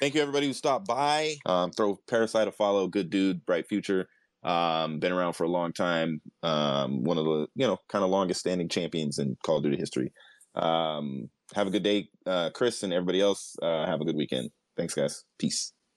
[0.00, 1.34] thank you everybody who stopped by.
[1.44, 2.88] Um, throw Parasite a follow.
[2.88, 4.08] Good dude, bright future.
[4.42, 6.22] Um, been around for a long time.
[6.42, 9.76] Um, one of the you know kind of longest standing champions in Call of Duty
[9.76, 10.10] history.
[10.54, 13.56] Um, have a good day, uh, Chris, and everybody else.
[13.62, 14.50] Uh, have a good weekend.
[14.76, 15.24] Thanks, guys.
[15.38, 15.72] Peace.